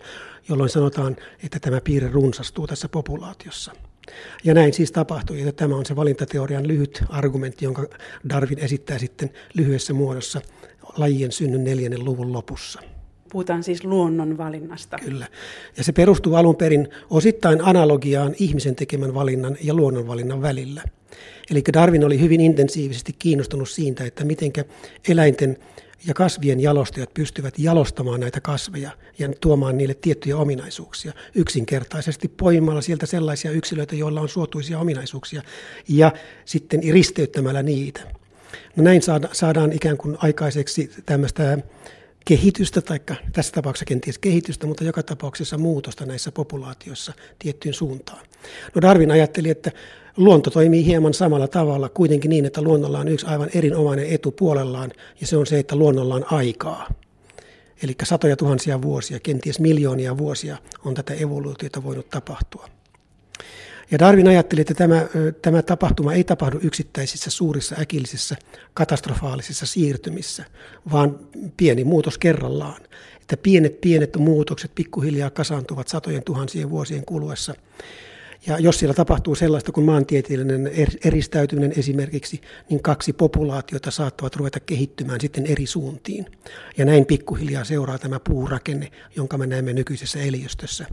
jolloin 0.49 0.69
sanotaan, 0.69 1.15
että 1.43 1.59
tämä 1.59 1.81
piirre 1.81 2.09
runsastuu 2.09 2.67
tässä 2.67 2.89
populaatiossa. 2.89 3.71
Ja 4.43 4.53
näin 4.53 4.73
siis 4.73 4.91
tapahtui, 4.91 5.39
että 5.39 5.51
tämä 5.51 5.75
on 5.75 5.85
se 5.85 5.95
valintateorian 5.95 6.67
lyhyt 6.67 7.03
argumentti, 7.09 7.65
jonka 7.65 7.87
Darwin 8.29 8.59
esittää 8.59 8.99
sitten 8.99 9.29
lyhyessä 9.53 9.93
muodossa 9.93 10.41
lajien 10.97 11.31
synnyn 11.31 11.63
neljännen 11.63 12.05
luvun 12.05 12.33
lopussa. 12.33 12.81
Puhutaan 13.31 13.63
siis 13.63 13.83
luonnon 13.83 14.37
valinnasta. 14.37 14.97
Kyllä. 14.97 15.27
Ja 15.77 15.83
se 15.83 15.91
perustuu 15.91 16.35
alun 16.35 16.55
perin 16.55 16.87
osittain 17.09 17.61
analogiaan 17.61 18.35
ihmisen 18.39 18.75
tekemän 18.75 19.13
valinnan 19.13 19.57
ja 19.61 19.73
luonnonvalinnan 19.73 20.41
välillä. 20.41 20.83
Eli 21.51 21.63
Darwin 21.73 22.05
oli 22.05 22.19
hyvin 22.19 22.41
intensiivisesti 22.41 23.15
kiinnostunut 23.19 23.69
siitä, 23.69 24.03
että 24.03 24.25
miten 24.25 24.51
eläinten 25.07 25.57
ja 26.07 26.13
kasvien 26.13 26.59
jalostajat 26.59 27.13
pystyvät 27.13 27.59
jalostamaan 27.59 28.19
näitä 28.19 28.41
kasveja 28.41 28.91
ja 29.19 29.29
tuomaan 29.41 29.77
niille 29.77 29.93
tiettyjä 29.93 30.37
ominaisuuksia. 30.37 31.13
Yksinkertaisesti 31.35 32.27
poimalla 32.27 32.81
sieltä 32.81 33.05
sellaisia 33.05 33.51
yksilöitä, 33.51 33.95
joilla 33.95 34.21
on 34.21 34.29
suotuisia 34.29 34.79
ominaisuuksia 34.79 35.41
ja 35.87 36.11
sitten 36.45 36.81
risteyttämällä 36.93 37.63
niitä. 37.63 38.01
No 38.75 38.83
näin 38.83 39.01
saadaan 39.31 39.71
ikään 39.71 39.97
kuin 39.97 40.17
aikaiseksi 40.19 40.91
tämmöistä 41.05 41.57
kehitystä, 42.25 42.81
tai 42.81 42.99
tässä 43.33 43.51
tapauksessa 43.51 43.85
kenties 43.85 44.17
kehitystä, 44.17 44.67
mutta 44.67 44.83
joka 44.83 45.03
tapauksessa 45.03 45.57
muutosta 45.57 46.05
näissä 46.05 46.31
populaatioissa 46.31 47.13
tiettyyn 47.39 47.73
suuntaan. 47.73 48.25
No 48.75 48.81
Darwin 48.81 49.11
ajatteli, 49.11 49.49
että 49.49 49.71
luonto 50.17 50.49
toimii 50.49 50.85
hieman 50.85 51.13
samalla 51.13 51.47
tavalla, 51.47 51.89
kuitenkin 51.89 52.29
niin, 52.29 52.45
että 52.45 52.61
luonnolla 52.61 52.99
on 52.99 53.07
yksi 53.07 53.25
aivan 53.25 53.49
erinomainen 53.53 54.07
etu 54.09 54.31
puolellaan, 54.31 54.91
ja 55.21 55.27
se 55.27 55.37
on 55.37 55.45
se, 55.45 55.59
että 55.59 55.75
luonnolla 55.75 56.15
on 56.15 56.33
aikaa. 56.33 56.93
Eli 57.83 57.95
satoja 58.03 58.37
tuhansia 58.37 58.81
vuosia, 58.81 59.19
kenties 59.19 59.59
miljoonia 59.59 60.17
vuosia 60.17 60.57
on 60.85 60.93
tätä 60.93 61.13
evoluutiota 61.13 61.83
voinut 61.83 62.09
tapahtua. 62.09 62.69
Ja 63.91 63.99
Darwin 63.99 64.27
ajatteli, 64.27 64.61
että 64.61 64.73
tämä, 64.73 65.07
tämä 65.41 65.61
tapahtuma 65.61 66.13
ei 66.13 66.23
tapahdu 66.23 66.59
yksittäisissä 66.61 67.31
suurissa 67.31 67.75
äkillisissä 67.79 68.35
katastrofaalisissa 68.73 69.65
siirtymissä, 69.65 70.45
vaan 70.91 71.19
pieni 71.57 71.83
muutos 71.83 72.17
kerrallaan. 72.17 72.81
Että 73.21 73.37
pienet 73.37 73.81
pienet 73.81 74.15
muutokset 74.17 74.71
pikkuhiljaa 74.75 75.29
kasaantuvat 75.29 75.87
satojen 75.87 76.23
tuhansien 76.23 76.69
vuosien 76.69 77.05
kuluessa 77.05 77.53
ja 78.47 78.59
jos 78.59 78.79
siellä 78.79 78.93
tapahtuu 78.93 79.35
sellaista 79.35 79.71
kuin 79.71 79.85
maantieteellinen 79.85 80.67
er-, 80.67 80.97
eristäytyminen 81.05 81.73
esimerkiksi, 81.77 82.41
niin 82.69 82.83
kaksi 82.83 83.13
populaatiota 83.13 83.91
saattavat 83.91 84.35
ruveta 84.35 84.59
kehittymään 84.59 85.21
sitten 85.21 85.45
eri 85.45 85.65
suuntiin. 85.65 86.25
Ja 86.77 86.85
näin 86.85 87.05
pikkuhiljaa 87.05 87.63
seuraa 87.63 87.97
tämä 87.97 88.19
puurakenne, 88.19 88.91
jonka 89.15 89.37
me 89.37 89.47
näemme 89.47 89.73
nykyisessä 89.73 90.19
eliöstössä. 90.19 90.85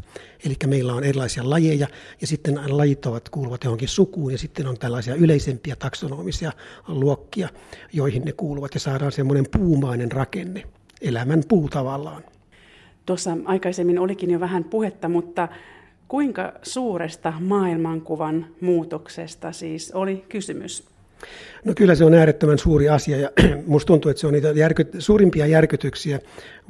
Eli 0.45 0.55
meillä 0.67 0.95
on 0.95 1.05
erilaisia 1.05 1.51
lajeja 1.51 1.87
ja 2.21 2.27
sitten 2.27 2.61
lajit 2.69 3.07
ovat 3.07 3.29
kuuluvat 3.29 3.65
johonkin 3.65 3.89
sukuun 3.89 4.33
ja 4.33 4.39
sitten 4.39 4.67
on 4.67 4.79
tällaisia 4.79 5.15
yleisempiä 5.15 5.77
taksonomisia 5.77 6.53
luokkia, 6.89 7.49
joihin 7.93 8.23
ne 8.23 8.33
kuuluvat 8.33 8.75
ja 8.75 8.81
saadaan 8.81 9.13
semmoinen 9.13 9.47
puumainen 9.59 10.13
rakenne, 10.13 10.63
elämän 11.01 11.43
puu 11.49 11.69
tavallaan. 11.69 12.25
Tuossa 13.07 13.37
aikaisemmin 13.45 13.99
olikin 13.99 14.31
jo 14.31 14.41
vähän 14.41 14.65
puhetta, 14.65 15.09
mutta 15.09 15.49
Kuinka 16.11 16.53
suuresta 16.63 17.33
maailmankuvan 17.41 18.47
muutoksesta 18.61 19.53
siis 19.53 19.93
oli 19.93 20.25
kysymys? 20.29 20.85
No 21.65 21.73
kyllä 21.77 21.95
se 21.95 22.05
on 22.05 22.15
äärettömän 22.15 22.59
suuri 22.59 22.89
asia 22.89 23.17
ja 23.17 23.31
musta 23.67 23.87
tuntuu, 23.87 24.11
että 24.11 24.21
se 24.21 24.27
on 24.27 24.33
niitä 24.33 24.49
järky, 24.49 24.87
suurimpia 24.99 25.47
järkytyksiä, 25.47 26.19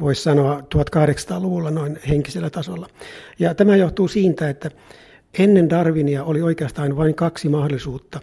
voisi 0.01 0.23
sanoa 0.23 0.61
1800-luvulla 0.61 1.71
noin 1.71 1.99
henkisellä 2.09 2.51
tasolla. 2.51 2.89
Ja 3.39 3.55
tämä 3.55 3.77
johtuu 3.77 4.09
siitä, 4.09 4.51
että 4.51 4.71
ennen 5.39 5.71
Darwinia 5.71 6.25
oli 6.25 6.43
oikeastaan 6.43 6.97
vain 6.97 7.15
kaksi 7.15 7.49
mahdollisuutta 7.49 8.21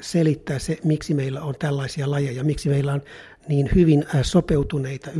selittää 0.00 0.58
se, 0.58 0.78
miksi 0.84 1.14
meillä 1.14 1.42
on 1.42 1.54
tällaisia 1.58 2.10
lajeja, 2.10 2.44
miksi 2.44 2.68
meillä 2.68 2.92
on 2.92 3.02
niin 3.48 3.70
hyvin 3.74 4.04
sopeutuneita 4.22 5.10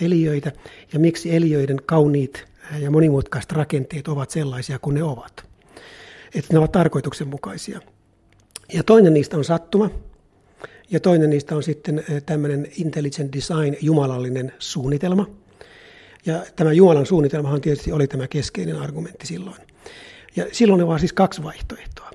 eliöitä 0.00 0.52
ja 0.92 0.98
miksi 0.98 1.36
eliöiden 1.36 1.78
kauniit 1.86 2.51
ja 2.78 2.90
monimutkaiset 2.90 3.52
rakenteet 3.52 4.08
ovat 4.08 4.30
sellaisia 4.30 4.78
kuin 4.78 4.94
ne 4.94 5.02
ovat. 5.02 5.44
Että 6.34 6.52
ne 6.52 6.58
ovat 6.58 6.72
tarkoituksenmukaisia. 6.72 7.80
Ja 8.72 8.82
toinen 8.82 9.14
niistä 9.14 9.36
on 9.36 9.44
sattuma, 9.44 9.90
ja 10.90 11.00
toinen 11.00 11.30
niistä 11.30 11.56
on 11.56 11.62
sitten 11.62 11.98
eh, 11.98 12.22
tämmöinen 12.22 12.68
intelligent 12.76 13.32
design, 13.32 13.76
jumalallinen 13.80 14.52
suunnitelma. 14.58 15.26
Ja 16.26 16.44
tämä 16.56 16.72
Jumalan 16.72 17.06
suunnitelmahan 17.06 17.60
tietysti 17.60 17.92
oli 17.92 18.06
tämä 18.06 18.28
keskeinen 18.28 18.76
argumentti 18.76 19.26
silloin. 19.26 19.56
Ja 20.36 20.46
silloin 20.52 20.78
ne 20.78 20.86
vaan 20.86 21.00
siis 21.00 21.12
kaksi 21.12 21.42
vaihtoehtoa. 21.42 22.10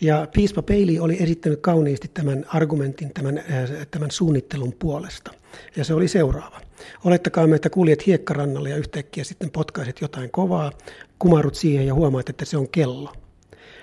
Ja 0.00 0.26
piispa 0.34 0.62
Peili 0.62 0.98
oli 0.98 1.16
esittänyt 1.22 1.60
kauniisti 1.60 2.10
tämän 2.14 2.44
argumentin 2.48 3.14
tämän, 3.14 3.38
äh, 3.38 3.86
tämän 3.90 4.10
suunnittelun 4.10 4.72
puolesta. 4.78 5.30
Ja 5.76 5.84
se 5.84 5.94
oli 5.94 6.08
seuraava. 6.08 6.60
Olettakaa, 7.04 7.46
että 7.54 7.70
kuljet 7.70 8.06
hiekkarannalle 8.06 8.70
ja 8.70 8.76
yhtäkkiä 8.76 9.24
sitten 9.24 9.50
potkaiset 9.50 10.00
jotain 10.00 10.30
kovaa, 10.30 10.72
kumarut 11.18 11.54
siihen 11.54 11.86
ja 11.86 11.94
huomaat, 11.94 12.28
että 12.28 12.44
se 12.44 12.56
on 12.56 12.68
kello. 12.68 13.12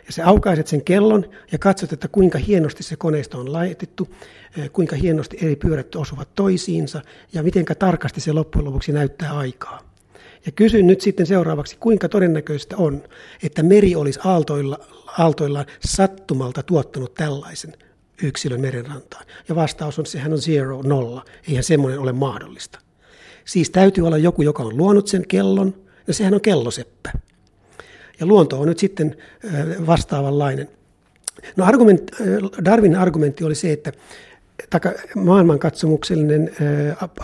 Ja 0.08 0.13
sä 0.13 0.28
aukaiset 0.28 0.68
sen 0.68 0.84
kellon 0.84 1.30
ja 1.51 1.58
katsot, 1.58 1.94
että 1.94 2.08
kuinka 2.08 2.38
hienosti 2.38 2.84
se 2.84 2.96
koneisto 2.96 3.39
on 3.39 3.54
laitettu, 3.54 4.08
äh, 4.60 4.70
kuinka 4.74 4.96
hienosti 4.96 5.38
eri 5.42 5.56
pyörät 5.56 5.96
osuvat 5.96 6.36
toisiinsa 6.36 7.01
ja 7.34 7.44
miten 7.44 7.66
tarkasti 7.80 8.22
se 8.22 8.34
loppujen 8.34 8.66
lopuksi 8.66 8.92
näyttää 8.92 9.38
aikaa. 9.38 9.88
Ja 10.46 10.51
kysyn 10.51 10.88
nyt 10.88 11.01
sitten 11.01 11.25
seuraavaksi, 11.25 11.77
kuinka 11.79 12.10
todennäköistä 12.10 12.77
on, 12.77 13.03
että 13.43 13.63
meri 13.63 13.96
olisi 13.96 14.19
aaltoilla, 14.24 14.79
aaltoillaan 15.17 15.65
sattumalta 15.86 16.63
tuottanut 16.63 17.13
tällaisen 17.13 17.74
yksilön 18.24 18.62
merenrantaan. 18.62 19.25
Ja 19.50 19.55
vastaus 19.55 20.00
on, 20.00 20.05
sehän 20.05 20.34
on 20.34 20.41
zero, 20.41 20.81
nolla. 20.81 21.25
Eihän 21.48 21.63
semmoinen 21.63 22.00
ole 22.00 22.12
mahdollista. 22.12 22.79
Siis 23.46 23.69
täytyy 23.69 24.08
olla 24.08 24.17
joku, 24.17 24.41
joka 24.41 24.63
on 24.63 24.77
luonut 24.77 25.08
sen 25.08 25.27
kellon, 25.27 25.75
ja 26.08 26.13
sehän 26.13 26.34
on 26.34 26.41
kelloseppä. 26.41 27.12
Ja 28.19 28.25
luonto 28.25 28.60
on 28.60 28.67
nyt 28.67 28.79
sitten 28.79 29.17
vastaavanlainen. 29.88 30.69
No 31.55 31.65
argument, 31.65 32.12
Darwin 32.65 32.96
argumentti 32.96 33.43
oli 33.43 33.55
se, 33.55 33.72
että 33.72 33.91
taka, 34.70 34.92
maailmankatsomuksellinen 35.16 36.51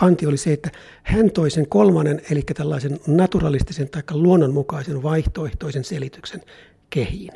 anti 0.00 0.26
oli 0.26 0.36
se, 0.36 0.52
että 0.52 0.70
hän 1.02 1.30
toi 1.30 1.50
sen 1.50 1.68
kolmannen, 1.68 2.22
eli 2.30 2.42
tällaisen 2.42 3.00
naturalistisen 3.06 3.88
tai 3.88 4.02
luonnonmukaisen 4.10 5.02
vaihtoehtoisen 5.02 5.84
selityksen 5.84 6.42
kehiin. 6.90 7.32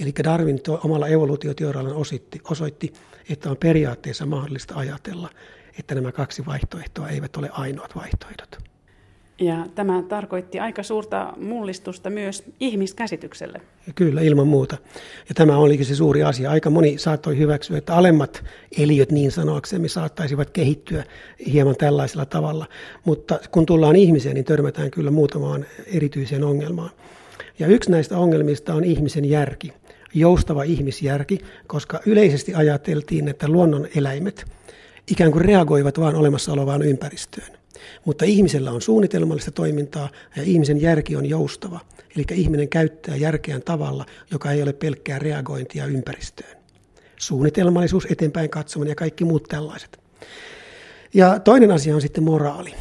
Eli 0.00 0.12
Darwin 0.24 0.60
to, 0.62 0.80
omalla 0.84 1.08
evoluutioteoriallaan 1.08 1.96
osoitti, 1.96 2.40
osoitti, 2.50 2.92
että 3.30 3.50
on 3.50 3.56
periaatteessa 3.56 4.26
mahdollista 4.26 4.74
ajatella, 4.74 5.30
että 5.78 5.94
nämä 5.94 6.12
kaksi 6.12 6.46
vaihtoehtoa 6.46 7.08
eivät 7.08 7.36
ole 7.36 7.50
ainoat 7.52 7.96
vaihtoehdot. 7.96 8.67
Ja 9.40 9.66
tämä 9.74 10.02
tarkoitti 10.02 10.60
aika 10.60 10.82
suurta 10.82 11.32
mullistusta 11.36 12.10
myös 12.10 12.44
ihmiskäsitykselle. 12.60 13.60
Kyllä, 13.94 14.20
ilman 14.20 14.48
muuta. 14.48 14.76
Ja 15.28 15.34
tämä 15.34 15.56
olikin 15.56 15.86
se 15.86 15.94
suuri 15.94 16.22
asia. 16.22 16.50
Aika 16.50 16.70
moni 16.70 16.98
saattoi 16.98 17.38
hyväksyä, 17.38 17.78
että 17.78 17.96
alemmat 17.96 18.44
eliöt 18.78 19.12
niin 19.12 19.30
sanoaksemme 19.30 19.88
saattaisivat 19.88 20.50
kehittyä 20.50 21.04
hieman 21.52 21.76
tällaisella 21.76 22.26
tavalla. 22.26 22.66
Mutta 23.04 23.38
kun 23.50 23.66
tullaan 23.66 23.96
ihmiseen, 23.96 24.34
niin 24.34 24.44
törmätään 24.44 24.90
kyllä 24.90 25.10
muutamaan 25.10 25.66
erityiseen 25.86 26.44
ongelmaan. 26.44 26.90
Ja 27.58 27.66
yksi 27.66 27.90
näistä 27.90 28.18
ongelmista 28.18 28.74
on 28.74 28.84
ihmisen 28.84 29.24
järki. 29.24 29.72
joustava 30.14 30.62
ihmisjärki, 30.62 31.38
koska 31.66 32.00
yleisesti 32.06 32.54
ajateltiin, 32.54 33.28
että 33.28 33.48
luonnon 33.48 33.88
eläimet 33.96 34.44
ikään 35.10 35.32
kuin 35.32 35.44
reagoivat 35.44 36.00
vain 36.00 36.16
olemassa 36.16 36.52
olevaan 36.52 36.82
ympäristöön. 36.82 37.57
Mutta 38.04 38.24
ihmisellä 38.24 38.72
on 38.72 38.82
suunnitelmallista 38.82 39.50
toimintaa 39.50 40.08
ja 40.36 40.42
ihmisen 40.42 40.80
järki 40.80 41.16
on 41.16 41.26
joustava. 41.26 41.80
Eli 42.16 42.24
ihminen 42.32 42.68
käyttää 42.68 43.16
järkeään 43.16 43.62
tavalla, 43.62 44.06
joka 44.30 44.52
ei 44.52 44.62
ole 44.62 44.72
pelkkää 44.72 45.18
reagointia 45.18 45.86
ympäristöön. 45.86 46.58
Suunnitelmallisuus, 47.16 48.06
eteenpäin 48.10 48.50
katsominen 48.50 48.90
ja 48.90 48.94
kaikki 48.94 49.24
muut 49.24 49.44
tällaiset. 49.48 50.00
Ja 51.14 51.40
toinen 51.40 51.70
asia 51.70 51.94
on 51.94 52.00
sitten 52.00 52.24
moraali, 52.24 52.74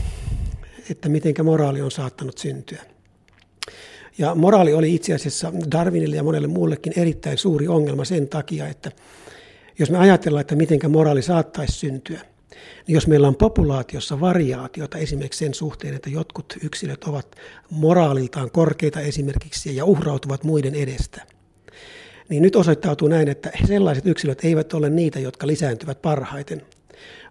että 0.89 1.09
miten 1.09 1.33
moraali 1.43 1.81
on 1.81 1.91
saattanut 1.91 2.37
syntyä. 2.37 2.81
Ja 4.17 4.35
moraali 4.35 4.73
oli 4.73 4.95
itse 4.95 5.13
asiassa 5.13 5.53
Darwinille 5.71 6.15
ja 6.15 6.23
monelle 6.23 6.47
muullekin 6.47 6.93
erittäin 6.95 7.37
suuri 7.37 7.67
ongelma 7.67 8.05
sen 8.05 8.27
takia, 8.27 8.67
että 8.67 8.91
jos 9.79 9.91
me 9.91 9.97
ajatellaan, 9.97 10.41
että 10.41 10.55
miten 10.55 10.91
moraali 10.91 11.21
saattaisi 11.21 11.79
syntyä, 11.79 12.21
jos 12.87 13.07
meillä 13.07 13.27
on 13.27 13.35
populaatiossa 13.35 14.19
variaatiota 14.19 14.97
esimerkiksi 14.97 15.45
sen 15.45 15.53
suhteen, 15.53 15.95
että 15.95 16.09
jotkut 16.09 16.57
yksilöt 16.63 17.03
ovat 17.03 17.35
moraaliltaan 17.69 18.51
korkeita 18.51 18.99
esimerkiksi 18.99 19.75
ja 19.75 19.85
uhrautuvat 19.85 20.43
muiden 20.43 20.75
edestä, 20.75 21.21
niin 22.29 22.43
nyt 22.43 22.55
osoittautuu 22.55 23.07
näin, 23.07 23.27
että 23.27 23.51
sellaiset 23.67 24.05
yksilöt 24.05 24.43
eivät 24.43 24.73
ole 24.73 24.89
niitä, 24.89 25.19
jotka 25.19 25.47
lisääntyvät 25.47 26.01
parhaiten, 26.01 26.61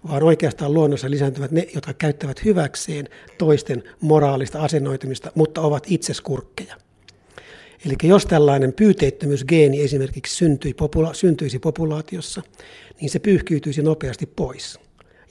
vaan 0.09 0.23
oikeastaan 0.23 0.75
luonnossa 0.75 1.11
lisääntyvät 1.11 1.51
ne, 1.51 1.67
jotka 1.75 1.93
käyttävät 1.95 2.45
hyväkseen 2.45 3.09
toisten 3.39 3.83
moraalista 4.01 4.63
asennoitumista, 4.63 5.33
mutta 5.35 5.61
ovat 5.61 5.85
itse 5.87 6.15
skurkkeja. 6.15 6.77
Eli 7.87 7.95
jos 8.03 8.27
tällainen 8.27 8.73
pyyteettömyysgeeni 8.73 9.83
esimerkiksi 9.83 10.37
syntyi, 10.37 10.75
syntyisi 11.13 11.59
populaatiossa, 11.59 12.43
niin 13.01 13.11
se 13.11 13.19
pyyhkiytyisi 13.19 13.83
nopeasti 13.83 14.27
pois. 14.27 14.79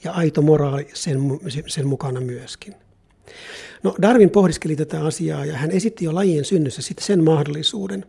Ja 0.04 0.12
aito 0.12 0.42
moraali 0.42 0.88
sen, 0.94 1.18
sen 1.66 1.86
mukana 1.86 2.20
myöskin. 2.20 2.74
No 3.82 3.94
Darwin 4.02 4.30
pohdiskeli 4.30 4.76
tätä 4.76 5.04
asiaa 5.04 5.44
ja 5.44 5.56
hän 5.56 5.70
esitti 5.70 6.04
jo 6.04 6.14
lajien 6.14 6.44
synnyssä 6.44 6.82
sitten 6.82 7.06
sen 7.06 7.24
mahdollisuuden, 7.24 8.04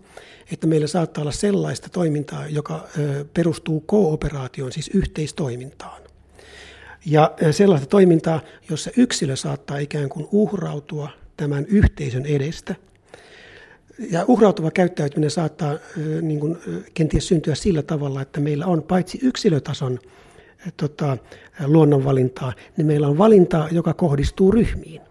että 0.51 0.67
meillä 0.67 0.87
saattaa 0.87 1.21
olla 1.21 1.31
sellaista 1.31 1.89
toimintaa, 1.89 2.47
joka 2.47 2.87
perustuu 3.33 3.79
kooperaatioon, 3.79 4.71
siis 4.71 4.89
yhteistoimintaan. 4.93 6.01
Ja 7.05 7.35
sellaista 7.51 7.87
toimintaa, 7.87 8.41
jossa 8.69 8.91
yksilö 8.97 9.35
saattaa 9.35 9.77
ikään 9.77 10.09
kuin 10.09 10.27
uhrautua 10.31 11.09
tämän 11.37 11.65
yhteisön 11.65 12.25
edestä. 12.25 12.75
Ja 14.11 14.25
uhrautuva 14.27 14.71
käyttäytyminen 14.71 15.31
saattaa 15.31 15.77
niin 16.21 16.39
kuin, 16.39 16.57
kenties 16.93 17.27
syntyä 17.27 17.55
sillä 17.55 17.81
tavalla, 17.81 18.21
että 18.21 18.39
meillä 18.39 18.65
on 18.65 18.83
paitsi 18.83 19.19
yksilötason 19.21 19.99
tota, 20.77 21.17
luonnonvalintaa, 21.65 22.53
niin 22.77 22.87
meillä 22.87 23.07
on 23.07 23.17
valintaa, 23.17 23.69
joka 23.71 23.93
kohdistuu 23.93 24.51
ryhmiin. 24.51 25.01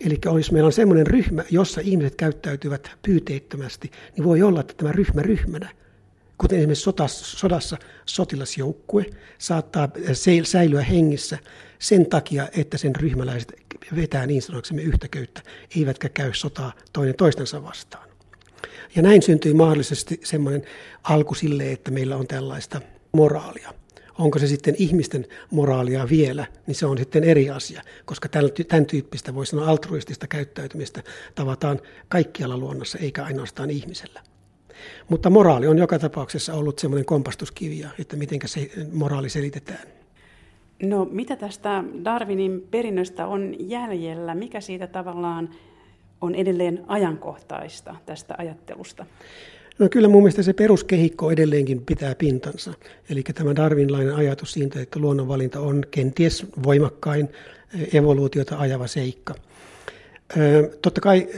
Eli 0.00 0.18
jos 0.24 0.52
meillä 0.52 0.66
on 0.66 0.72
sellainen 0.72 1.06
ryhmä, 1.06 1.44
jossa 1.50 1.80
ihmiset 1.80 2.14
käyttäytyvät 2.14 2.90
pyyteettömästi, 3.02 3.90
niin 4.16 4.24
voi 4.24 4.42
olla, 4.42 4.60
että 4.60 4.74
tämä 4.76 4.92
ryhmä 4.92 5.22
ryhmänä 5.22 5.68
kuten 6.42 6.58
esimerkiksi 6.58 6.84
sodassa, 6.84 7.38
sodassa 7.38 7.76
sotilasjoukkue 8.06 9.06
saattaa 9.38 9.88
säilyä 10.42 10.82
hengissä 10.82 11.38
sen 11.78 12.06
takia, 12.06 12.48
että 12.56 12.78
sen 12.78 12.96
ryhmäläiset 12.96 13.52
vetää 13.96 14.26
niin 14.26 14.42
sanoksemme 14.42 14.82
yhtä 14.82 15.08
köyttä, 15.08 15.42
eivätkä 15.76 16.08
käy 16.08 16.34
sotaa 16.34 16.72
toinen 16.92 17.14
toistensa 17.14 17.62
vastaan. 17.62 18.08
Ja 18.96 19.02
näin 19.02 19.22
syntyi 19.22 19.54
mahdollisesti 19.54 20.20
semmoinen 20.24 20.62
alku 21.02 21.34
sille, 21.34 21.72
että 21.72 21.90
meillä 21.90 22.16
on 22.16 22.26
tällaista 22.26 22.80
moraalia. 23.12 23.74
Onko 24.18 24.38
se 24.38 24.46
sitten 24.46 24.74
ihmisten 24.78 25.26
moraalia 25.50 26.08
vielä, 26.10 26.46
niin 26.66 26.74
se 26.74 26.86
on 26.86 26.98
sitten 26.98 27.24
eri 27.24 27.50
asia, 27.50 27.82
koska 28.04 28.28
tämän 28.68 28.86
tyyppistä, 28.86 29.34
voi 29.34 29.46
sanoa 29.46 29.66
altruistista 29.66 30.26
käyttäytymistä 30.26 31.02
tavataan 31.34 31.80
kaikkialla 32.08 32.56
luonnossa, 32.56 32.98
eikä 32.98 33.24
ainoastaan 33.24 33.70
ihmisellä. 33.70 34.20
Mutta 35.08 35.30
moraali 35.30 35.66
on 35.66 35.78
joka 35.78 35.98
tapauksessa 35.98 36.54
ollut 36.54 36.78
semmoinen 36.78 37.04
kompastuskivi, 37.04 37.84
että 37.98 38.16
miten 38.16 38.40
se 38.44 38.70
moraali 38.92 39.28
selitetään. 39.28 39.88
No 40.82 41.08
mitä 41.10 41.36
tästä 41.36 41.84
Darwinin 42.04 42.66
perinnöstä 42.70 43.26
on 43.26 43.54
jäljellä? 43.58 44.34
Mikä 44.34 44.60
siitä 44.60 44.86
tavallaan 44.86 45.50
on 46.20 46.34
edelleen 46.34 46.84
ajankohtaista 46.86 47.96
tästä 48.06 48.34
ajattelusta? 48.38 49.06
No 49.78 49.88
kyllä 49.88 50.08
mun 50.08 50.22
mielestä 50.22 50.42
se 50.42 50.52
peruskehikko 50.52 51.30
edelleenkin 51.30 51.82
pitää 51.86 52.14
pintansa. 52.14 52.74
Eli 53.10 53.22
tämä 53.22 53.56
darwinlainen 53.56 54.14
ajatus 54.14 54.52
siitä, 54.52 54.80
että 54.80 54.98
luonnonvalinta 54.98 55.60
on 55.60 55.84
kenties 55.90 56.46
voimakkain 56.62 57.28
evoluutiota 57.92 58.58
ajava 58.58 58.86
seikka. 58.86 59.34
Totta 60.82 61.00
kai 61.00 61.28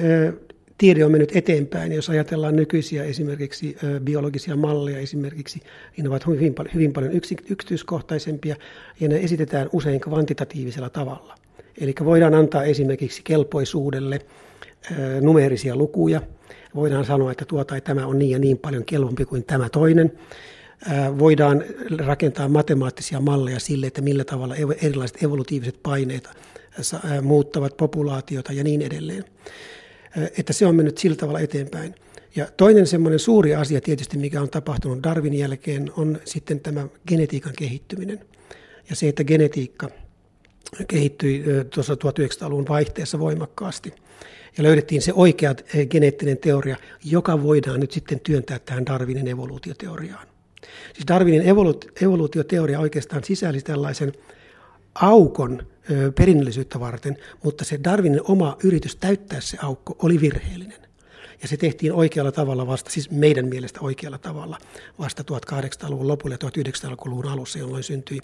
tiede 0.79 1.05
on 1.05 1.11
mennyt 1.11 1.37
eteenpäin. 1.37 1.93
Jos 1.93 2.11
ajatellaan 2.11 2.57
nykyisiä 2.57 3.05
esimerkiksi 3.05 3.77
biologisia 4.05 4.57
malleja 4.57 4.99
esimerkiksi, 4.99 5.61
niin 5.97 6.05
ne 6.05 6.09
ovat 6.09 6.27
hyvin, 6.27 6.55
hyvin 6.75 6.93
paljon 6.93 7.13
yksityiskohtaisempia 7.51 8.57
ja 9.01 9.09
ne 9.09 9.17
esitetään 9.17 9.69
usein 9.73 10.01
kvantitatiivisella 10.01 10.91
tavalla. 10.91 11.35
Eli 11.81 11.95
voidaan 12.05 12.35
antaa 12.35 12.65
esimerkiksi 12.65 13.21
kelpoisuudelle 13.25 14.19
numeerisia 15.21 15.77
lukuja. 15.77 16.23
Voidaan 16.75 17.05
sanoa, 17.05 17.33
että 17.33 17.45
tuo 17.45 17.65
tai 17.65 17.81
tämä 17.81 18.07
on 18.07 18.19
niin 18.19 18.31
ja 18.31 18.39
niin 18.39 18.59
paljon 18.59 18.85
kelvompi 18.85 19.25
kuin 19.25 19.45
tämä 19.45 19.69
toinen. 19.69 20.13
Voidaan 21.19 21.65
rakentaa 21.99 22.49
matemaattisia 22.49 23.21
malleja 23.21 23.61
sille, 23.61 23.87
että 23.87 24.03
millä 24.03 24.25
tavalla 24.25 24.57
erilaiset 24.83 25.23
evolutiiviset 25.23 25.83
paineet 25.83 26.29
muuttavat 27.23 27.77
populaatiota 27.77 28.53
ja 28.53 28.65
niin 28.65 28.83
edelleen 28.83 29.25
että 30.39 30.53
se 30.53 30.67
on 30.67 30.75
mennyt 30.75 30.99
sillä 30.99 31.17
tavalla 31.17 31.41
eteenpäin. 31.41 31.95
Ja 32.37 32.47
toinen 32.57 32.87
semmoinen 32.87 33.19
suuri 33.19 33.55
asia 33.55 33.81
tietysti, 33.81 34.19
mikä 34.19 34.41
on 34.41 34.51
tapahtunut 34.51 35.03
Darwinin 35.03 35.39
jälkeen, 35.39 35.91
on 35.97 36.19
sitten 36.25 36.61
tämä 36.61 36.89
genetiikan 37.09 37.53
kehittyminen. 37.59 38.21
Ja 38.91 38.97
se, 38.97 39.09
että 39.09 39.25
genetiikka 39.25 39.89
kehittyi 40.89 41.45
tuossa 41.75 41.95
1900-luvun 41.95 42.69
vaihteessa 42.69 43.19
voimakkaasti. 43.19 43.95
Ja 44.57 44.63
löydettiin 44.63 45.03
se 45.03 45.13
oikea 45.13 45.55
geneettinen 45.91 46.39
teoria, 46.39 46.77
joka 47.05 47.43
voidaan 47.43 47.81
nyt 47.81 47.93
sitten 47.93 48.21
työntää 48.21 48.59
tähän 48.59 48.87
Darwinin 48.87 49.29
evoluutioteoriaan. 49.29 50.27
Siis 50.93 51.07
Darwinin 51.09 51.43
evoluutioteoria 52.03 52.81
oikeastaan 52.81 53.25
sisälsi 53.25 53.61
tällaisen 53.61 54.13
aukon 54.95 55.67
perinnöllisyyttä 56.19 56.81
varten, 56.81 57.17
mutta 57.43 57.65
se 57.65 57.81
Darwinin 57.85 58.21
oma 58.29 58.57
yritys 58.65 58.97
täyttää 58.97 59.41
se 59.41 59.57
aukko 59.63 59.97
oli 60.03 60.21
virheellinen. 60.21 60.85
Ja 61.43 61.49
se 61.49 61.57
tehtiin 61.57 61.93
oikealla 61.93 62.33
tavalla 62.33 62.67
vasta, 62.67 62.91
siis 62.91 63.11
meidän 63.11 63.47
mielestä 63.47 63.81
oikealla 63.83 64.19
tavalla, 64.19 64.59
vasta 64.99 65.25
1800-luvun 65.33 66.09
lopulla 66.09 66.37
ja 66.41 66.49
1900-luvun 66.49 67.29
alussa, 67.29 67.59
jolloin 67.59 67.83
syntyi 67.83 68.21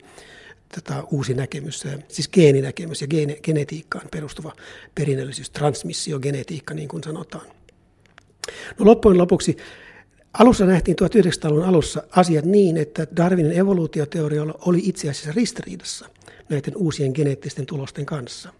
tota, 0.75 1.05
uusi 1.11 1.35
näkemys, 1.35 1.85
siis 2.09 2.29
geeninäkemys 2.29 3.01
ja 3.01 3.07
gene, 3.07 3.37
genetiikkaan 3.43 4.09
perustuva 4.11 4.53
perinnöllisyys, 4.95 5.51
transmissiogenetiikka 5.51 6.75
niin 6.75 6.89
kuin 6.89 7.03
sanotaan. 7.03 7.47
No 8.79 8.87
loppujen 8.87 9.19
lopuksi 9.19 9.57
Alussa 10.39 10.67
nähtiin 10.67 10.97
1900-luvun 11.03 11.65
alussa 11.65 12.03
asiat 12.11 12.45
niin, 12.45 12.77
että 12.77 13.07
Darwinin 13.17 13.53
evoluutioteoria 13.53 14.43
oli 14.43 14.81
itse 14.85 15.11
asiassa 15.11 15.33
ristiriidassa– 15.33 16.09
näiden 16.51 16.77
uusien 16.77 17.13
geneettisten 17.15 17.67
tulosten 17.67 18.07
kanssa. 18.07 18.53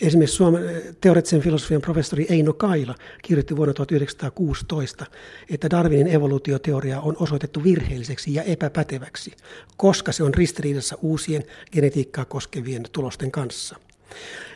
Esimerkiksi 0.00 0.36
Suomen 0.36 0.68
eh, 0.68 0.82
teoreettisen 1.00 1.40
filosofian 1.40 1.80
professori 1.80 2.26
Eino 2.30 2.52
Kaila 2.52 2.94
kirjoitti 3.22 3.56
vuonna 3.56 3.74
1916, 3.74 5.06
että 5.50 5.70
Darwinin 5.70 6.06
evoluutioteoria 6.06 7.00
on 7.00 7.16
osoitettu 7.20 7.64
virheelliseksi 7.64 8.34
ja 8.34 8.42
epäpäteväksi, 8.42 9.32
koska 9.76 10.12
se 10.12 10.22
on 10.22 10.34
ristiriidassa 10.34 10.98
uusien 11.02 11.44
genetiikkaa 11.72 12.24
koskevien 12.24 12.82
tulosten 12.92 13.30
kanssa. 13.30 13.76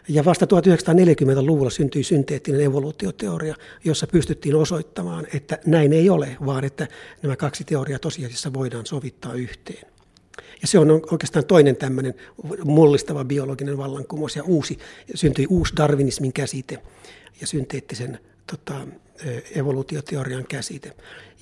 Ja 0.09 0.25
vasta 0.25 0.47
1940-luvulla 0.47 1.71
syntyi 1.71 2.03
synteettinen 2.03 2.61
evoluutioteoria, 2.61 3.55
jossa 3.85 4.07
pystyttiin 4.07 4.55
osoittamaan, 4.55 5.27
että 5.35 5.59
näin 5.67 5.93
ei 5.93 6.11
ole, 6.11 6.37
vaan 6.47 6.65
että 6.65 6.89
nämä 7.23 7.37
kaksi 7.37 7.65
teoriaa 7.65 7.99
tosiasiassa 7.99 8.53
voidaan 8.53 8.87
sovittaa 8.87 9.35
yhteen. 9.35 9.92
Ja 10.61 10.69
se 10.69 10.79
on 10.79 10.91
oikeastaan 10.91 11.47
toinen 11.47 11.77
tämmöinen 11.77 12.15
mullistava 12.65 13.25
biologinen 13.25 13.79
vallankumous 13.79 14.37
ja 14.37 14.43
uusi, 14.43 14.79
syntyi 15.15 15.47
uusi 15.51 15.77
darwinismin 15.77 16.33
käsite 16.33 16.79
ja 17.41 17.47
synteettisen 17.47 18.19
tota, 18.47 18.75
evoluutioteorian 19.55 20.45
käsite. 20.49 20.93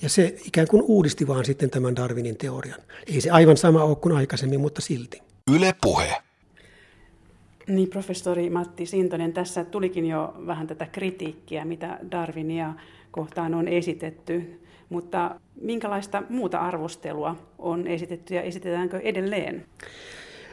Ja 0.01 0.09
se 0.09 0.35
ikään 0.45 0.67
kuin 0.67 0.83
uudisti 0.83 1.27
vaan 1.27 1.45
sitten 1.45 1.69
tämän 1.69 1.95
Darwinin 1.95 2.37
teorian. 2.37 2.79
Ei 3.07 3.21
se 3.21 3.29
aivan 3.29 3.57
sama 3.57 3.83
ole 3.83 3.95
kuin 3.95 4.15
aikaisemmin, 4.15 4.61
mutta 4.61 4.81
silti. 4.81 5.21
Yle 5.55 5.75
puhe. 5.81 6.21
Niin, 7.67 7.89
professori 7.89 8.49
Matti 8.49 8.85
Sintonen, 8.85 9.33
tässä 9.33 9.63
tulikin 9.63 10.05
jo 10.05 10.35
vähän 10.47 10.67
tätä 10.67 10.85
kritiikkiä, 10.85 11.65
mitä 11.65 11.99
Darwinia 12.11 12.73
kohtaan 13.11 13.53
on 13.53 13.67
esitetty, 13.67 14.61
mutta 14.91 15.39
minkälaista 15.61 16.23
muuta 16.29 16.57
arvostelua 16.57 17.35
on 17.59 17.87
esitetty 17.87 18.35
ja 18.35 18.41
esitetäänkö 18.41 18.99
edelleen? 18.99 19.65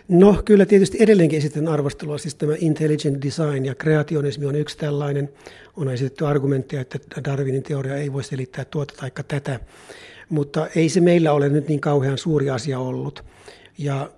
No 0.09 0.43
kyllä 0.45 0.67
tietysti 0.67 0.99
edelleenkin 1.01 1.39
esitetään 1.39 1.69
arvostelua, 1.69 2.19
siis 2.19 2.35
tämä 2.35 2.53
intelligent 2.59 3.23
design 3.23 3.65
ja 3.65 3.75
kreationismi 3.75 4.47
on 4.47 4.57
yksi 4.57 4.79
tällainen. 4.79 5.29
On 5.77 5.91
esitetty 5.91 6.27
argumentteja, 6.27 6.83
että 6.83 6.99
Darwinin 7.25 7.63
teoria 7.63 7.97
ei 7.97 8.13
voi 8.13 8.25
selittää 8.25 8.65
tuota 8.65 8.95
tai 8.97 9.11
tätä, 9.29 9.61
mutta 10.29 10.67
ei 10.77 10.89
se 10.89 11.01
meillä 11.01 11.33
ole 11.33 11.49
nyt 11.49 11.69
niin 11.69 11.81
kauhean 11.81 12.19
suuri 12.19 12.51
asia 12.51 12.79
ollut. 12.79 13.25
Ja 13.79 14.11